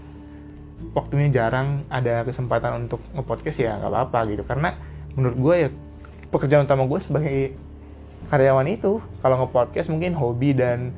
waktunya 0.97 1.29
jarang 1.29 1.85
ada 1.93 2.25
kesempatan 2.25 2.89
untuk 2.89 3.01
ngepodcast 3.13 3.61
ya 3.61 3.77
nggak 3.77 3.93
apa-apa 3.93 4.19
gitu. 4.33 4.43
Karena 4.49 4.73
menurut 5.13 5.37
gue 5.37 5.55
ya 5.57 5.69
pekerjaan 6.33 6.65
utama 6.65 6.89
gue 6.89 7.01
sebagai 7.01 7.41
karyawan 8.33 8.69
itu 8.73 8.99
kalau 9.21 9.45
nge-podcast 9.45 9.93
mungkin 9.93 10.17
hobi 10.17 10.57
dan 10.57 10.97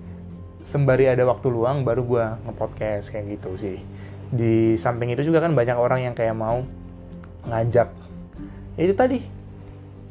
sembari 0.62 1.10
ada 1.10 1.26
waktu 1.26 1.50
luang 1.50 1.82
baru 1.82 2.02
gue 2.06 2.24
nge-podcast 2.46 3.10
kayak 3.10 3.38
gitu 3.38 3.50
sih. 3.58 3.78
Di 4.30 4.78
samping 4.78 5.10
itu 5.10 5.26
juga 5.26 5.42
kan 5.42 5.58
banyak 5.58 5.74
orang 5.74 6.06
yang 6.06 6.14
kayak 6.14 6.38
mau 6.38 6.62
ngajak. 7.50 7.90
Ya 8.78 8.82
itu 8.86 8.94
tadi 8.94 9.37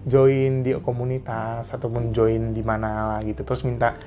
join 0.06 0.62
di 0.62 0.76
komunitas 0.78 1.74
ataupun 1.74 2.14
join 2.14 2.54
di 2.54 2.62
mana 2.62 3.16
lah 3.16 3.20
gitu 3.26 3.42
terus 3.42 3.66
minta 3.66 3.98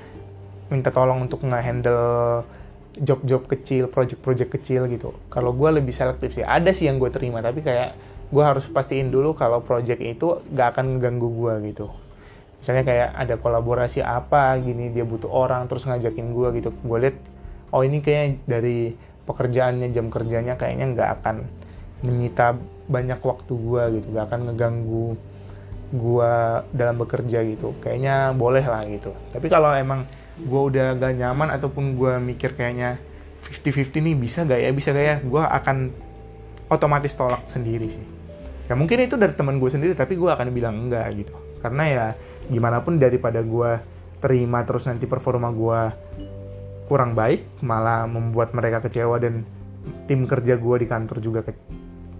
minta 0.71 0.87
tolong 0.93 1.27
untuk 1.27 1.43
nge-handle 1.43 2.47
job-job 2.91 3.47
kecil, 3.47 3.87
project-project 3.87 4.51
kecil 4.51 4.87
gitu. 4.91 5.15
Kalau 5.31 5.55
gue 5.55 5.79
lebih 5.79 5.95
selektif 5.95 6.35
sih. 6.35 6.43
Ada 6.43 6.75
sih 6.75 6.91
yang 6.91 6.99
gue 6.99 7.07
terima, 7.07 7.39
tapi 7.39 7.63
kayak 7.63 7.95
gue 8.31 8.43
harus 8.43 8.67
pastiin 8.71 9.11
dulu 9.11 9.35
kalau 9.35 9.59
project 9.59 9.99
itu 9.99 10.39
gak 10.55 10.75
akan 10.75 11.03
ganggu 11.03 11.27
gue 11.27 11.71
gitu 11.71 11.91
misalnya 12.61 12.85
kayak 12.85 13.09
ada 13.17 13.35
kolaborasi 13.41 14.05
apa 14.05 14.53
gini 14.61 14.93
dia 14.93 15.01
butuh 15.01 15.27
orang 15.27 15.65
terus 15.65 15.83
ngajakin 15.89 16.29
gue 16.29 16.47
gitu 16.61 16.69
gue 16.69 16.97
liat 17.01 17.17
oh 17.73 17.81
ini 17.81 18.05
kayak 18.05 18.45
dari 18.45 18.93
pekerjaannya 19.25 19.89
jam 19.89 20.13
kerjanya 20.13 20.53
kayaknya 20.61 20.93
nggak 20.93 21.09
akan 21.19 21.35
menyita 22.05 22.53
banyak 22.85 23.17
waktu 23.17 23.53
gue 23.57 23.83
gitu 23.97 24.07
nggak 24.13 24.25
akan 24.29 24.41
ngeganggu 24.53 25.17
gue 25.91 26.33
dalam 26.71 26.95
bekerja 26.95 27.43
gitu 27.43 27.75
kayaknya 27.83 28.31
boleh 28.31 28.63
lah 28.63 28.87
gitu. 28.87 29.11
Tapi 29.35 29.47
kalau 29.51 29.75
emang 29.75 30.07
gue 30.39 30.61
udah 30.71 30.95
gak 30.95 31.19
nyaman 31.19 31.51
ataupun 31.51 31.99
gue 31.99 32.17
mikir 32.23 32.55
kayaknya 32.55 32.97
50-50 33.43 33.99
nih 33.99 34.15
bisa 34.15 34.47
gak 34.47 34.59
ya 34.63 34.71
bisa 34.71 34.95
gak 34.95 35.05
ya 35.05 35.15
gue 35.19 35.43
akan 35.43 35.77
otomatis 36.71 37.11
tolak 37.13 37.43
sendiri 37.45 37.91
sih. 37.91 38.05
Ya 38.71 38.79
mungkin 38.79 39.03
itu 39.03 39.19
dari 39.19 39.35
teman 39.35 39.59
gue 39.59 39.67
sendiri 39.67 39.91
tapi 39.91 40.15
gue 40.15 40.31
akan 40.31 40.47
bilang 40.55 40.87
enggak 40.87 41.11
gitu. 41.19 41.35
Karena 41.59 41.83
ya 41.85 42.05
gimana 42.47 42.79
pun 42.79 42.95
daripada 42.95 43.43
gue 43.43 43.71
terima 44.23 44.63
terus 44.63 44.87
nanti 44.87 45.03
performa 45.03 45.51
gue 45.51 45.81
kurang 46.87 47.15
baik 47.15 47.63
malah 47.63 48.07
membuat 48.07 48.55
mereka 48.55 48.83
kecewa 48.83 49.19
dan 49.19 49.43
tim 50.07 50.23
kerja 50.29 50.55
gue 50.55 50.75
di 50.79 50.87
kantor 50.87 51.17
juga 51.19 51.39
ke 51.43 51.51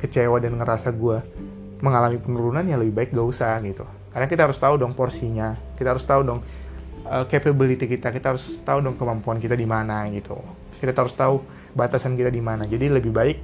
kecewa 0.01 0.41
dan 0.41 0.57
ngerasa 0.57 0.89
gue 0.95 1.17
mengalami 1.81 2.17
penurunan 2.21 2.63
ya 2.63 2.77
lebih 2.77 2.93
baik 2.93 3.09
gak 3.11 3.27
usah 3.27 3.57
gitu. 3.65 3.83
Karena 4.13 4.27
kita 4.29 4.47
harus 4.47 4.57
tahu 4.61 4.77
dong 4.77 4.93
porsinya 4.93 5.57
kita 5.75 5.97
harus 5.97 6.05
tahu 6.05 6.21
dong 6.21 6.39
uh, 7.09 7.25
capability 7.25 7.89
kita 7.89 8.13
kita 8.13 8.35
harus 8.35 8.61
tahu 8.61 8.79
dong 8.85 8.95
kemampuan 8.95 9.41
kita 9.41 9.57
di 9.57 9.65
mana 9.65 10.07
gitu. 10.13 10.37
Kita 10.77 10.93
harus 10.93 11.13
tahu 11.17 11.41
batasan 11.73 12.13
kita 12.15 12.29
di 12.29 12.41
mana. 12.41 12.65
Jadi 12.69 12.89
lebih 12.89 13.11
baik 13.11 13.37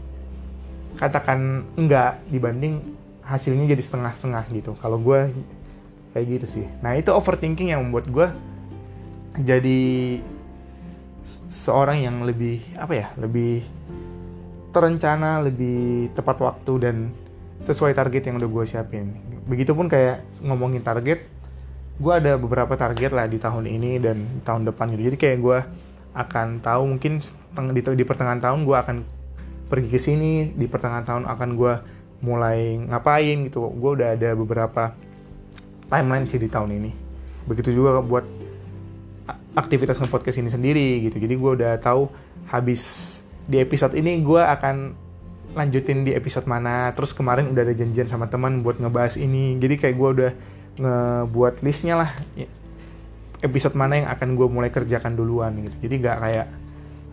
katakan 0.98 1.66
enggak 1.78 2.22
dibanding 2.30 2.82
hasilnya 3.22 3.76
jadi 3.76 3.84
setengah-setengah 3.84 4.44
gitu. 4.54 4.72
Kalau 4.80 4.98
gue 4.98 5.30
kayak 6.16 6.26
gitu 6.26 6.48
sih. 6.62 6.66
Nah 6.82 6.98
itu 6.98 7.14
overthinking 7.14 7.74
yang 7.76 7.86
membuat 7.86 8.10
gue 8.10 8.28
jadi 9.38 9.80
seorang 11.52 12.02
yang 12.02 12.24
lebih 12.24 12.64
apa 12.80 12.94
ya 12.96 13.08
lebih 13.20 13.62
terencana 14.72 15.44
lebih 15.44 16.10
tepat 16.16 16.38
waktu 16.42 16.74
dan 16.82 16.96
sesuai 17.64 17.98
target 17.98 18.30
yang 18.30 18.38
udah 18.38 18.50
gue 18.50 18.64
siapin. 18.70 19.18
Begitupun 19.50 19.90
kayak 19.90 20.26
ngomongin 20.46 20.86
target 20.86 21.26
gue 21.98 22.14
ada 22.14 22.38
beberapa 22.38 22.78
target 22.78 23.10
lah 23.10 23.26
di 23.26 23.42
tahun 23.42 23.66
ini 23.66 23.98
dan 23.98 24.18
tahun 24.46 24.70
depan 24.70 24.94
gitu. 24.94 25.14
Jadi 25.14 25.18
kayak 25.18 25.38
gue 25.42 25.60
akan 26.14 26.62
tahu 26.62 26.84
mungkin 26.86 27.18
di, 27.74 27.82
di 27.82 28.06
pertengahan 28.06 28.42
tahun 28.42 28.66
gue 28.66 28.78
akan 28.78 28.98
pergi 29.68 29.90
ke 29.90 30.00
sini 30.00 30.54
di 30.54 30.66
pertengahan 30.70 31.06
tahun 31.06 31.24
akan 31.26 31.50
gue 31.58 31.74
mulai 32.22 32.78
ngapain 32.86 33.50
gitu. 33.50 33.66
Gue 33.74 33.98
udah 33.98 34.14
ada 34.14 34.38
beberapa 34.38 34.94
timeline 35.90 36.30
sih 36.30 36.38
di 36.38 36.50
tahun 36.50 36.78
ini. 36.78 36.92
Begitu 37.50 37.74
juga 37.74 38.02
buat 38.06 38.26
aktivitas 39.58 39.98
nge-podcast 39.98 40.38
ini 40.38 40.50
sendiri 40.54 40.88
gitu. 41.10 41.18
Jadi 41.18 41.34
gue 41.34 41.52
udah 41.58 41.74
tahu 41.82 42.06
habis 42.46 42.82
di 43.50 43.58
episode 43.58 43.98
ini 43.98 44.22
gue 44.22 44.38
akan 44.38 45.07
lanjutin 45.58 46.06
di 46.06 46.14
episode 46.14 46.46
mana. 46.46 46.94
Terus 46.94 47.12
kemarin 47.18 47.50
udah 47.50 47.66
ada 47.66 47.74
janjian 47.74 48.06
sama 48.06 48.30
teman 48.30 48.62
buat 48.62 48.78
ngebahas 48.78 49.18
ini. 49.18 49.58
Jadi 49.58 49.76
kayak 49.82 49.96
gue 49.98 50.10
udah 50.22 50.32
ngebuat 50.78 51.66
listnya 51.66 51.98
lah. 51.98 52.14
Episode 53.42 53.74
mana 53.74 54.06
yang 54.06 54.10
akan 54.14 54.38
gue 54.38 54.48
mulai 54.50 54.70
kerjakan 54.70 55.18
duluan 55.18 55.58
gitu. 55.62 55.90
Jadi 55.90 55.96
gak 56.02 56.18
kayak 56.22 56.48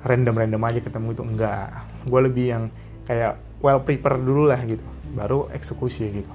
random-random 0.04 0.60
aja 0.60 0.80
ketemu 0.84 1.08
itu 1.16 1.22
enggak 1.24 1.72
gue 2.04 2.20
lebih 2.20 2.46
yang 2.52 2.64
kayak 3.08 3.40
well 3.64 3.80
prepare 3.80 4.20
dulu 4.20 4.52
lah 4.52 4.60
gitu. 4.64 4.84
Baru 5.16 5.48
eksekusi 5.48 6.04
gitu. 6.12 6.32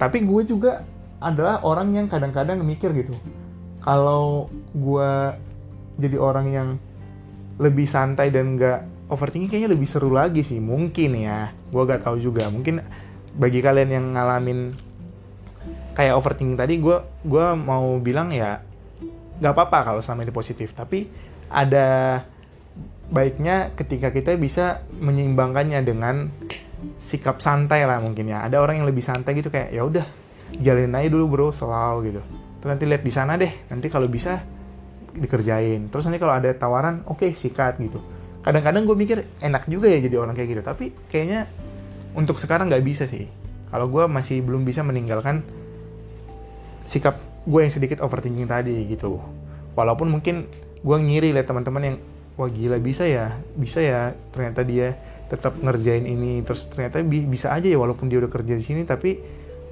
Tapi 0.00 0.24
gue 0.24 0.42
juga 0.48 0.80
adalah 1.20 1.60
orang 1.66 1.92
yang 1.92 2.06
kadang-kadang 2.08 2.64
mikir 2.64 2.94
gitu. 2.96 3.12
Kalau 3.84 4.48
gue 4.72 5.10
jadi 5.98 6.16
orang 6.16 6.46
yang 6.48 6.68
lebih 7.58 7.84
santai 7.90 8.30
dan 8.30 8.54
gak 8.54 8.86
overthinking 9.08 9.48
kayaknya 9.48 9.72
lebih 9.72 9.88
seru 9.88 10.12
lagi 10.12 10.44
sih. 10.44 10.60
Mungkin 10.60 11.10
ya. 11.18 11.52
Gue 11.72 11.82
gak 11.88 12.04
tahu 12.04 12.20
juga. 12.20 12.46
Mungkin 12.52 12.84
bagi 13.34 13.64
kalian 13.64 13.90
yang 13.90 14.06
ngalamin 14.14 14.72
kayak 15.96 16.14
overthinking 16.14 16.54
tadi 16.54 16.78
gue 16.78 16.96
gue 17.26 17.46
mau 17.58 17.98
bilang 17.98 18.30
ya 18.30 18.62
gak 19.42 19.52
apa-apa 19.56 19.92
kalau 19.92 20.00
selama 20.04 20.28
ini 20.28 20.32
positif. 20.32 20.76
Tapi 20.76 21.08
ada 21.48 22.22
baiknya 23.08 23.72
ketika 23.72 24.12
kita 24.12 24.36
bisa 24.36 24.84
menyeimbangkannya 25.00 25.80
dengan 25.80 26.28
sikap 27.00 27.40
santai 27.40 27.88
lah 27.88 27.98
mungkin 28.04 28.28
ya. 28.28 28.44
Ada 28.44 28.60
orang 28.60 28.84
yang 28.84 28.86
lebih 28.86 29.02
santai 29.02 29.32
gitu 29.40 29.48
kayak 29.48 29.72
ya 29.72 29.82
udah 29.82 30.06
jalanin 30.60 30.96
aja 30.96 31.08
dulu 31.08 31.24
bro 31.26 31.48
selalu 31.50 32.12
gitu. 32.12 32.22
Terus 32.60 32.68
nanti 32.76 32.84
lihat 32.84 33.02
di 33.02 33.12
sana 33.12 33.40
deh. 33.40 33.50
Nanti 33.72 33.88
kalau 33.88 34.06
bisa 34.06 34.44
dikerjain. 35.16 35.88
Terus 35.88 36.04
nanti 36.04 36.20
kalau 36.20 36.36
ada 36.36 36.52
tawaran 36.52 37.02
oke 37.08 37.24
okay, 37.24 37.32
sikat 37.32 37.80
gitu 37.80 38.17
kadang-kadang 38.48 38.88
gue 38.88 38.96
mikir 38.96 39.18
enak 39.44 39.68
juga 39.68 39.92
ya 39.92 40.00
jadi 40.00 40.16
orang 40.24 40.32
kayak 40.32 40.48
gitu. 40.56 40.62
Tapi 40.64 40.84
kayaknya 41.12 41.44
untuk 42.16 42.40
sekarang 42.40 42.72
nggak 42.72 42.80
bisa 42.80 43.04
sih. 43.04 43.28
Kalau 43.68 43.92
gue 43.92 44.08
masih 44.08 44.40
belum 44.40 44.64
bisa 44.64 44.80
meninggalkan 44.80 45.44
sikap 46.88 47.20
gue 47.44 47.60
yang 47.60 47.68
sedikit 47.68 48.00
overthinking 48.00 48.48
tadi 48.48 48.88
gitu. 48.88 49.20
Walaupun 49.76 50.08
mungkin 50.08 50.48
gue 50.80 50.96
ngiri 50.96 51.36
lihat 51.36 51.44
teman-teman 51.44 51.92
yang 51.92 51.96
wah 52.40 52.48
gila 52.48 52.80
bisa 52.80 53.04
ya? 53.04 53.36
Bisa 53.52 53.84
ya 53.84 54.16
ternyata 54.32 54.64
dia 54.64 54.96
tetap 55.28 55.52
ngerjain 55.60 56.08
ini. 56.08 56.40
Terus 56.40 56.72
ternyata 56.72 57.04
bi 57.04 57.28
bisa 57.28 57.52
aja 57.52 57.68
ya 57.68 57.76
walaupun 57.76 58.08
dia 58.08 58.16
udah 58.16 58.32
kerja 58.32 58.56
di 58.56 58.64
sini 58.64 58.88
tapi 58.88 59.20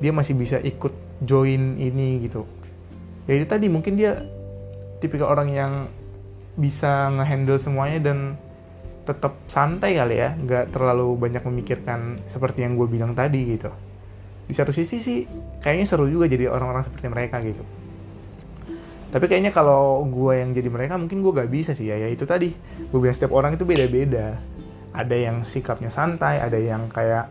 dia 0.05 0.13
masih 0.13 0.37
bisa 0.37 0.61
ikut 0.61 1.25
join 1.25 1.81
ini 1.81 2.21
gitu. 2.29 2.45
Ya 3.25 3.41
itu 3.41 3.49
tadi 3.49 3.73
mungkin 3.73 3.97
dia 3.97 4.21
tipikal 5.01 5.33
orang 5.33 5.49
yang 5.49 5.73
bisa 6.61 7.09
ngehandle 7.17 7.57
semuanya 7.57 8.13
dan 8.13 8.37
tetap 9.07 9.47
santai 9.47 9.95
kali 9.95 10.19
ya 10.19 10.35
nggak 10.35 10.75
terlalu 10.75 11.15
banyak 11.15 11.47
memikirkan 11.47 12.27
seperti 12.27 12.67
yang 12.67 12.75
gue 12.75 12.91
bilang 12.91 13.15
tadi 13.15 13.55
gitu. 13.55 13.71
Di 14.47 14.55
satu 14.55 14.75
sisi 14.75 14.99
sih 14.99 15.23
kayaknya 15.63 15.87
seru 15.87 16.11
juga 16.11 16.27
jadi 16.27 16.51
orang-orang 16.51 16.83
seperti 16.83 17.07
mereka 17.07 17.39
gitu. 17.47 17.63
Tapi 19.07 19.25
kayaknya 19.31 19.55
kalau 19.55 20.03
gue 20.05 20.43
yang 20.43 20.51
jadi 20.51 20.67
mereka 20.67 20.99
mungkin 20.99 21.23
gue 21.23 21.33
gak 21.33 21.51
bisa 21.51 21.71
sih 21.73 21.87
ya. 21.87 21.97
Ya 21.97 22.11
itu 22.11 22.27
tadi 22.27 22.51
gue 22.91 22.99
bilang 22.99 23.15
setiap 23.15 23.33
orang 23.33 23.55
itu 23.55 23.63
beda-beda. 23.63 24.37
Ada 24.91 25.15
yang 25.15 25.47
sikapnya 25.47 25.89
santai 25.89 26.43
ada 26.43 26.59
yang 26.59 26.91
kayak 26.91 27.31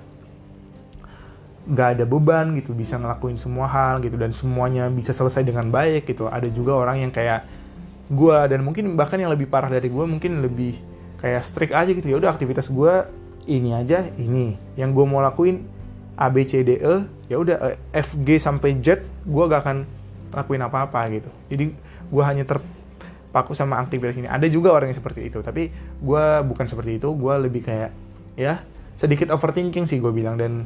gak 1.66 2.00
ada 2.00 2.06
beban 2.08 2.56
gitu 2.56 2.72
bisa 2.72 2.96
ngelakuin 2.96 3.36
semua 3.42 3.66
hal 3.68 4.00
gitu 4.00 4.16
dan 4.16 4.32
semuanya 4.32 4.88
bisa 4.88 5.12
selesai 5.12 5.44
dengan 5.44 5.68
baik 5.68 6.08
gitu. 6.08 6.32
Ada 6.32 6.48
juga 6.48 6.80
orang 6.80 7.04
yang 7.04 7.12
kayak 7.12 7.44
gue 8.06 8.38
dan 8.48 8.62
mungkin 8.62 8.94
bahkan 8.94 9.20
yang 9.20 9.34
lebih 9.34 9.50
parah 9.50 9.68
dari 9.68 9.90
gue 9.90 10.06
mungkin 10.06 10.40
lebih 10.46 10.95
kayak 11.22 11.42
strict 11.44 11.74
aja 11.74 11.92
gitu. 11.92 12.08
Ya 12.08 12.18
udah 12.20 12.32
aktivitas 12.34 12.72
gue 12.72 12.94
ini 13.46 13.72
aja 13.78 14.10
ini. 14.18 14.58
Yang 14.76 14.90
gue 14.98 15.06
mau 15.06 15.22
lakuin 15.22 15.66
A 16.16 16.32
B 16.32 16.48
C 16.48 16.64
D 16.64 16.80
E 16.80 16.96
ya 17.28 17.38
udah 17.42 17.76
eh, 17.76 17.78
F 17.92 18.16
G 18.24 18.40
sampai 18.40 18.80
Z 18.80 19.04
gue 19.26 19.44
gak 19.50 19.62
akan 19.66 19.78
lakuin 20.32 20.62
apa-apa 20.64 21.00
gitu. 21.12 21.30
Jadi 21.52 21.66
gue 22.06 22.24
hanya 22.24 22.46
terpaku 22.46 23.52
sama 23.58 23.82
aktivitas 23.82 24.16
ini. 24.16 24.30
Ada 24.30 24.48
juga 24.48 24.72
orang 24.72 24.92
yang 24.94 25.00
seperti 25.00 25.28
itu 25.28 25.44
tapi 25.44 25.70
gue 26.00 26.24
bukan 26.48 26.66
seperti 26.66 26.98
itu. 26.98 27.12
Gue 27.14 27.34
lebih 27.40 27.66
kayak 27.66 27.92
ya 28.36 28.64
sedikit 28.96 29.32
overthinking 29.32 29.88
sih 29.88 30.00
gue 30.00 30.12
bilang 30.12 30.40
dan 30.40 30.64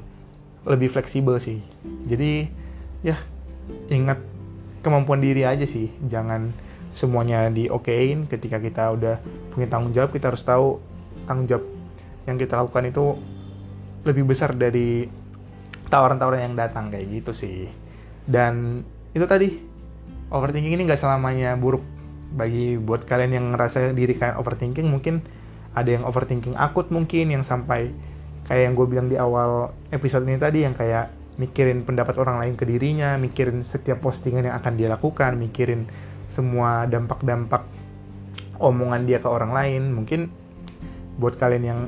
lebih 0.67 0.91
fleksibel 0.91 1.39
sih. 1.41 1.63
Jadi 2.05 2.45
ya 3.01 3.15
ingat 3.89 4.19
kemampuan 4.85 5.23
diri 5.23 5.47
aja 5.47 5.63
sih. 5.65 5.89
Jangan 6.05 6.51
semuanya 6.89 7.47
di 7.53 7.69
okein 7.69 8.25
ketika 8.25 8.57
kita 8.57 8.93
udah 8.93 9.15
punya 9.53 9.67
tanggung 9.69 9.93
jawab 9.93 10.09
kita 10.09 10.33
harus 10.33 10.41
tahu 10.41 10.81
tanggung 11.29 11.45
jawab 11.45 11.65
yang 12.25 12.37
kita 12.37 12.57
lakukan 12.57 12.89
itu 12.89 13.05
lebih 14.05 14.25
besar 14.25 14.53
dari 14.57 15.09
tawaran-tawaran 15.89 16.53
yang 16.53 16.55
datang 16.55 16.93
kayak 16.93 17.09
gitu 17.09 17.31
sih. 17.33 17.67
Dan 18.29 18.85
itu 19.11 19.25
tadi 19.25 19.57
overthinking 20.29 20.77
ini 20.77 20.85
nggak 20.85 21.01
selamanya 21.01 21.57
buruk 21.57 21.81
bagi 22.29 22.77
buat 22.77 23.09
kalian 23.09 23.33
yang 23.33 23.45
ngerasa 23.57 23.91
diri 23.97 24.13
kalian 24.13 24.37
overthinking. 24.37 24.85
Mungkin 24.85 25.25
ada 25.73 25.89
yang 25.89 26.05
overthinking 26.05 26.53
akut 26.57 26.93
mungkin 26.93 27.33
yang 27.33 27.41
sampai 27.41 27.93
kayak 28.45 28.61
yang 28.69 28.73
gue 28.77 28.87
bilang 28.89 29.07
di 29.09 29.17
awal 29.17 29.73
episode 29.93 30.25
ini 30.25 30.37
tadi 30.37 30.65
yang 30.65 30.73
kayak 30.77 31.13
mikirin 31.39 31.87
pendapat 31.87 32.19
orang 32.19 32.41
lain 32.43 32.53
ke 32.59 32.67
dirinya, 32.67 33.15
mikirin 33.15 33.63
setiap 33.63 34.03
postingan 34.03 34.49
yang 34.49 34.55
akan 34.59 34.73
dia 34.75 34.91
lakukan, 34.91 35.39
mikirin 35.39 35.87
semua 36.29 36.85
dampak-dampak 36.85 37.65
omongan 38.61 39.03
dia 39.09 39.19
ke 39.19 39.27
orang 39.27 39.51
lain 39.51 39.83
mungkin 39.91 40.29
buat 41.19 41.35
kalian 41.35 41.63
yang 41.65 41.79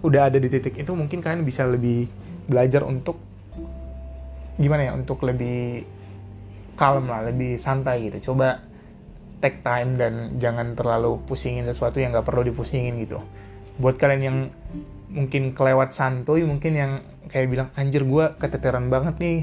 udah 0.00 0.32
ada 0.32 0.38
di 0.40 0.48
titik 0.48 0.74
itu 0.80 0.92
mungkin 0.96 1.20
kalian 1.20 1.44
bisa 1.44 1.68
lebih 1.68 2.08
belajar 2.48 2.84
untuk 2.84 3.20
gimana 4.56 4.90
ya 4.90 4.92
untuk 4.94 5.22
lebih 5.26 5.84
kalem 6.74 7.06
lah 7.06 7.26
lebih 7.26 7.56
santai 7.58 8.10
gitu. 8.10 8.32
Coba 8.32 8.62
take 9.38 9.62
time 9.62 10.00
dan 10.00 10.38
jangan 10.38 10.74
terlalu 10.74 11.20
pusingin 11.28 11.66
sesuatu 11.68 12.00
yang 12.00 12.14
nggak 12.14 12.26
perlu 12.26 12.42
dipusingin 12.46 12.98
gitu. 13.02 13.22
Buat 13.78 13.98
kalian 13.98 14.22
yang 14.22 14.38
mungkin 15.10 15.54
kelewat 15.54 15.94
santuy 15.94 16.42
mungkin 16.42 16.72
yang 16.74 16.92
kayak 17.30 17.50
bilang 17.50 17.68
anjir 17.78 18.02
gue 18.02 18.24
keteteran 18.38 18.90
banget 18.90 19.14
nih 19.22 19.38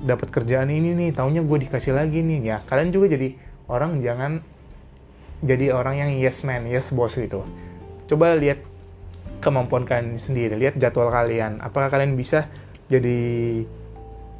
dapat 0.00 0.32
kerjaan 0.32 0.72
ini 0.72 0.96
nih 0.96 1.10
tahunya 1.12 1.44
gue 1.44 1.58
dikasih 1.68 1.92
lagi 1.96 2.24
nih. 2.24 2.38
Ya 2.44 2.56
kalian 2.64 2.90
juga 2.92 3.12
jadi 3.12 3.36
orang 3.68 4.00
jangan 4.00 4.40
jadi 5.40 5.72
orang 5.72 5.94
yang 6.00 6.10
yes 6.16 6.44
man 6.44 6.68
yes 6.68 6.92
boss 6.92 7.16
gitu. 7.16 7.44
Coba 8.08 8.36
lihat 8.36 8.64
kemampuan 9.40 9.88
kalian 9.88 10.20
sendiri 10.20 10.56
lihat 10.56 10.76
jadwal 10.76 11.12
kalian. 11.12 11.60
Apakah 11.60 11.92
kalian 11.92 12.16
bisa 12.16 12.48
jadi 12.88 13.62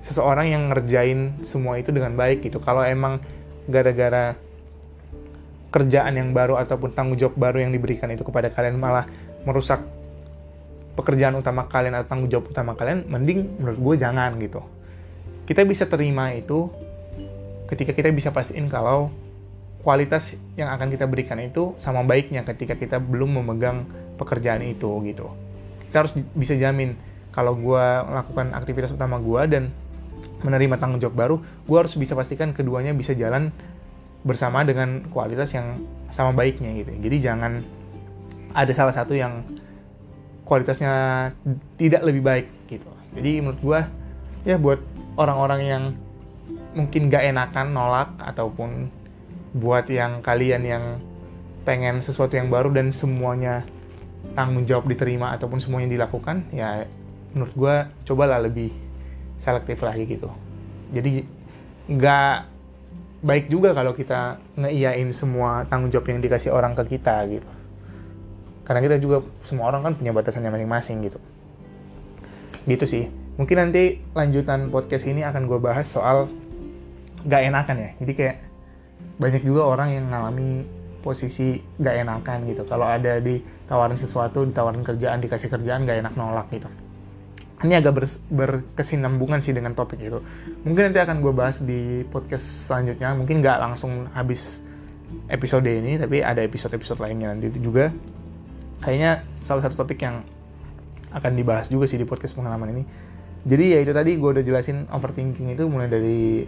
seseorang 0.04 0.48
yang 0.48 0.72
ngerjain 0.72 1.44
semua 1.44 1.76
itu 1.76 1.92
dengan 1.92 2.16
baik 2.16 2.44
gitu? 2.44 2.60
Kalau 2.60 2.84
emang 2.84 3.20
gara-gara 3.68 4.36
kerjaan 5.70 6.18
yang 6.18 6.34
baru 6.34 6.58
ataupun 6.58 6.90
tanggung 6.92 7.16
jawab 7.16 7.38
baru 7.38 7.62
yang 7.62 7.72
diberikan 7.72 8.10
itu 8.10 8.26
kepada 8.26 8.50
kalian 8.50 8.76
malah 8.76 9.06
merusak 9.46 9.78
pekerjaan 10.98 11.38
utama 11.38 11.70
kalian 11.70 11.94
atau 11.96 12.06
tanggung 12.10 12.28
jawab 12.28 12.50
utama 12.50 12.74
kalian 12.74 13.06
mending 13.06 13.46
menurut 13.62 13.78
gue 13.78 13.94
jangan 14.02 14.34
gitu 14.42 14.60
kita 15.50 15.66
bisa 15.66 15.82
terima 15.90 16.30
itu 16.30 16.70
ketika 17.66 17.90
kita 17.90 18.14
bisa 18.14 18.30
pastiin 18.30 18.70
kalau 18.70 19.10
kualitas 19.82 20.38
yang 20.54 20.70
akan 20.70 20.94
kita 20.94 21.10
berikan 21.10 21.42
itu 21.42 21.74
sama 21.82 22.06
baiknya 22.06 22.46
ketika 22.46 22.78
kita 22.78 23.02
belum 23.02 23.42
memegang 23.42 23.82
pekerjaan 24.14 24.62
itu 24.62 24.86
gitu. 25.10 25.26
Kita 25.90 26.06
harus 26.06 26.14
bisa 26.38 26.54
jamin 26.54 26.94
kalau 27.34 27.58
gue 27.58 27.84
melakukan 28.06 28.54
aktivitas 28.54 28.94
utama 28.94 29.18
gue 29.18 29.42
dan 29.50 29.74
menerima 30.46 30.78
tanggung 30.78 31.02
jawab 31.02 31.16
baru, 31.18 31.36
gue 31.42 31.76
harus 31.82 31.98
bisa 31.98 32.14
pastikan 32.14 32.54
keduanya 32.54 32.94
bisa 32.94 33.10
jalan 33.18 33.50
bersama 34.22 34.62
dengan 34.62 35.02
kualitas 35.10 35.50
yang 35.50 35.82
sama 36.14 36.30
baiknya 36.30 36.78
gitu. 36.78 36.94
Jadi 36.94 37.16
jangan 37.18 37.58
ada 38.54 38.70
salah 38.70 38.94
satu 38.94 39.18
yang 39.18 39.42
kualitasnya 40.46 40.92
tidak 41.74 42.06
lebih 42.06 42.22
baik 42.22 42.46
gitu. 42.70 42.86
Jadi 43.18 43.42
menurut 43.42 43.58
gue 43.58 43.80
ya 44.46 44.54
buat 44.54 44.78
orang-orang 45.20 45.60
yang 45.60 45.84
mungkin 46.72 47.12
gak 47.12 47.28
enakan 47.28 47.76
nolak 47.76 48.08
ataupun 48.16 48.88
buat 49.52 49.84
yang 49.92 50.24
kalian 50.24 50.62
yang 50.64 50.84
pengen 51.68 52.00
sesuatu 52.00 52.40
yang 52.40 52.48
baru 52.48 52.72
dan 52.72 52.88
semuanya 52.94 53.66
tanggung 54.32 54.64
jawab 54.64 54.88
diterima 54.88 55.36
ataupun 55.36 55.60
semuanya 55.60 55.92
dilakukan 55.92 56.48
ya 56.54 56.88
menurut 57.36 57.54
gue 57.54 57.76
cobalah 58.08 58.40
lebih 58.40 58.72
selektif 59.36 59.84
lagi 59.84 60.08
gitu. 60.08 60.32
Jadi 60.90 61.26
nggak 61.90 62.36
baik 63.20 63.52
juga 63.52 63.76
kalau 63.76 63.92
kita 63.92 64.40
ngeiyain 64.56 65.10
semua 65.12 65.68
tanggung 65.68 65.92
jawab 65.92 66.08
yang 66.08 66.24
dikasih 66.24 66.50
orang 66.54 66.72
ke 66.72 66.96
kita 66.96 67.28
gitu. 67.28 67.50
Karena 68.64 68.80
kita 68.86 68.96
juga 69.02 69.26
semua 69.42 69.68
orang 69.68 69.82
kan 69.82 69.92
punya 69.98 70.14
batasannya 70.14 70.48
masing-masing 70.48 70.96
gitu. 71.04 71.18
Gitu 72.64 72.86
sih 72.86 73.19
mungkin 73.36 73.56
nanti 73.58 74.02
lanjutan 74.16 74.72
podcast 74.72 75.06
ini 75.06 75.22
akan 75.26 75.46
gue 75.46 75.58
bahas 75.62 75.86
soal 75.86 76.26
gak 77.26 77.42
enakan 77.46 77.76
ya 77.76 77.90
jadi 78.00 78.12
kayak 78.16 78.36
banyak 79.20 79.42
juga 79.44 79.68
orang 79.68 79.92
yang 79.92 80.08
ngalami 80.08 80.64
posisi 81.04 81.60
gak 81.80 81.96
enakan 82.04 82.48
gitu 82.48 82.64
kalau 82.64 82.88
ada 82.88 83.20
ditawarin 83.20 84.00
sesuatu 84.00 84.44
ditawarin 84.48 84.84
kerjaan 84.84 85.20
dikasih 85.20 85.52
kerjaan 85.52 85.84
gak 85.84 86.00
enak 86.00 86.14
nolak 86.16 86.48
gitu 86.52 86.68
ini 87.60 87.76
agak 87.76 87.92
ber, 87.92 88.04
berkesinambungan 88.32 89.44
sih 89.44 89.52
dengan 89.52 89.76
topik 89.76 90.00
itu. 90.00 90.16
Mungkin 90.64 90.90
nanti 90.90 91.00
akan 91.00 91.20
gue 91.20 91.32
bahas 91.36 91.60
di 91.60 92.08
podcast 92.08 92.72
selanjutnya. 92.72 93.12
Mungkin 93.12 93.44
nggak 93.44 93.58
langsung 93.60 94.08
habis 94.16 94.64
episode 95.28 95.68
ini, 95.68 96.00
tapi 96.00 96.24
ada 96.24 96.40
episode-episode 96.40 97.04
lainnya 97.04 97.36
nanti 97.36 97.52
itu 97.52 97.68
juga. 97.68 97.92
Kayaknya 98.80 99.28
salah 99.44 99.60
satu 99.60 99.76
topik 99.76 100.00
yang 100.00 100.24
akan 101.12 101.32
dibahas 101.36 101.68
juga 101.68 101.84
sih 101.84 102.00
di 102.00 102.08
podcast 102.08 102.32
pengalaman 102.32 102.72
ini. 102.72 102.82
Jadi 103.44 103.64
ya 103.72 103.78
itu 103.80 103.92
tadi 103.96 104.20
gue 104.20 104.30
udah 104.36 104.44
jelasin 104.44 104.84
overthinking 104.92 105.56
itu 105.56 105.64
mulai 105.64 105.88
dari 105.88 106.44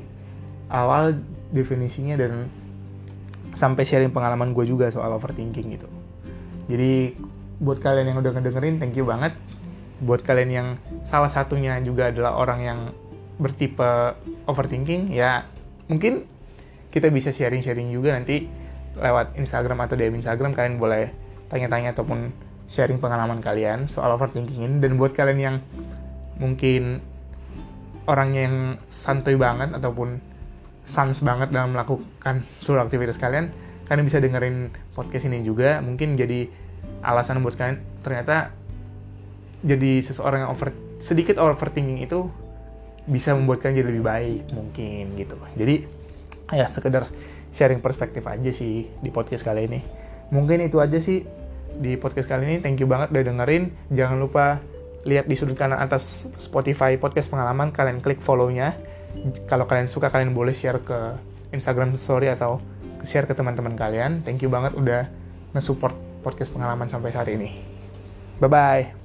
awal 0.68 1.16
definisinya 1.52 2.20
dan 2.20 2.48
sampai 3.52 3.85
sharing 3.85 4.12
pengalaman 4.12 4.52
gue 4.52 4.64
juga 4.68 4.92
soal 4.92 5.12
overthinking 5.16 5.76
gitu. 5.76 5.88
Jadi 6.68 7.16
buat 7.62 7.81
kalian 7.81 8.12
yang 8.12 8.18
udah 8.20 8.33
ngedengerin, 8.37 8.76
thank 8.81 8.96
you 8.96 9.05
banget 9.09 9.37
buat 10.02 10.26
kalian 10.26 10.50
yang 10.50 10.68
salah 11.07 11.31
satunya 11.31 11.78
juga 11.78 12.11
adalah 12.11 12.35
orang 12.35 12.61
yang 12.61 12.78
bertipe 13.38 14.18
overthinking 14.50 15.14
ya 15.14 15.46
mungkin 15.87 16.26
kita 16.90 17.09
bisa 17.09 17.31
sharing-sharing 17.31 17.88
juga 17.94 18.18
nanti 18.18 18.50
lewat 18.98 19.38
Instagram 19.38 19.87
atau 19.87 19.94
DM 19.96 20.20
Instagram 20.20 20.52
kalian 20.52 20.76
boleh 20.76 21.14
tanya-tanya 21.48 21.96
ataupun 21.96 22.35
sharing 22.66 22.98
pengalaman 22.98 23.38
kalian 23.40 23.87
soal 23.87 24.12
overthinking 24.18 24.66
ini 24.66 24.76
dan 24.83 24.98
buat 24.98 25.14
kalian 25.14 25.38
yang 25.40 25.57
mungkin 26.40 27.03
orangnya 28.07 28.40
yang 28.51 28.57
santuy 28.90 29.38
banget 29.38 29.73
ataupun 29.73 30.18
sans 30.83 31.14
banget 31.23 31.55
dalam 31.55 31.75
melakukan 31.75 32.42
seluruh 32.59 32.83
aktivitas 32.83 33.14
kalian 33.14 33.55
kalian 33.87 34.07
bisa 34.07 34.18
dengerin 34.18 34.57
podcast 34.97 35.29
ini 35.29 35.45
juga. 35.45 35.79
Mungkin 35.85 36.16
jadi 36.16 36.49
alasan 37.03 37.42
buat 37.42 37.59
kalian 37.59 37.83
ternyata 38.03 38.55
jadi 39.62 40.03
seseorang 40.03 40.47
yang 40.47 40.51
over 40.51 40.75
sedikit 41.03 41.38
overthinking 41.38 42.03
itu 42.03 42.31
bisa 43.07 43.35
membuat 43.35 43.62
kalian 43.62 43.83
jadi 43.83 43.88
lebih 43.92 44.05
baik 44.07 44.42
mungkin 44.55 45.05
gitu. 45.18 45.35
Jadi 45.59 45.87
ya 46.55 46.66
sekedar 46.66 47.11
sharing 47.53 47.85
perspektif 47.85 48.25
aja 48.27 48.51
sih 48.51 48.88
di 48.88 49.11
podcast 49.12 49.45
kali 49.45 49.68
ini. 49.68 49.81
Mungkin 50.33 50.64
itu 50.64 50.81
aja 50.81 50.97
sih 50.99 51.27
di 51.77 52.01
podcast 52.01 52.27
kali 52.31 52.49
ini. 52.49 52.57
Thank 52.64 52.81
you 52.81 52.88
banget 52.88 53.12
udah 53.12 53.25
dengerin. 53.29 53.77
Jangan 53.92 54.18
lupa 54.18 54.62
lihat 55.03 55.27
di 55.27 55.35
sudut 55.35 55.59
kanan 55.59 55.79
atas 55.83 56.31
Spotify 56.38 56.95
podcast 56.99 57.31
pengalaman 57.31 57.75
kalian 57.75 57.99
klik 57.99 58.23
follow-nya. 58.23 58.79
Kalau 59.51 59.69
kalian 59.69 59.91
suka 59.91 60.09
kalian 60.09 60.33
boleh 60.33 60.57
share 60.57 60.81
ke 60.81 61.19
Instagram 61.53 61.95
story 62.01 62.33
atau 62.33 62.62
share 63.05 63.29
ke 63.29 63.35
teman-teman 63.37 63.77
kalian. 63.77 64.23
Thank 64.23 64.47
you 64.47 64.51
banget 64.51 64.73
udah 64.79 65.11
nge-support 65.53 65.95
podcast 66.25 66.55
pengalaman 66.55 66.88
sampai 66.88 67.11
hari 67.12 67.37
ini. 67.37 67.51
Bye 68.41 68.51
bye 68.51 69.02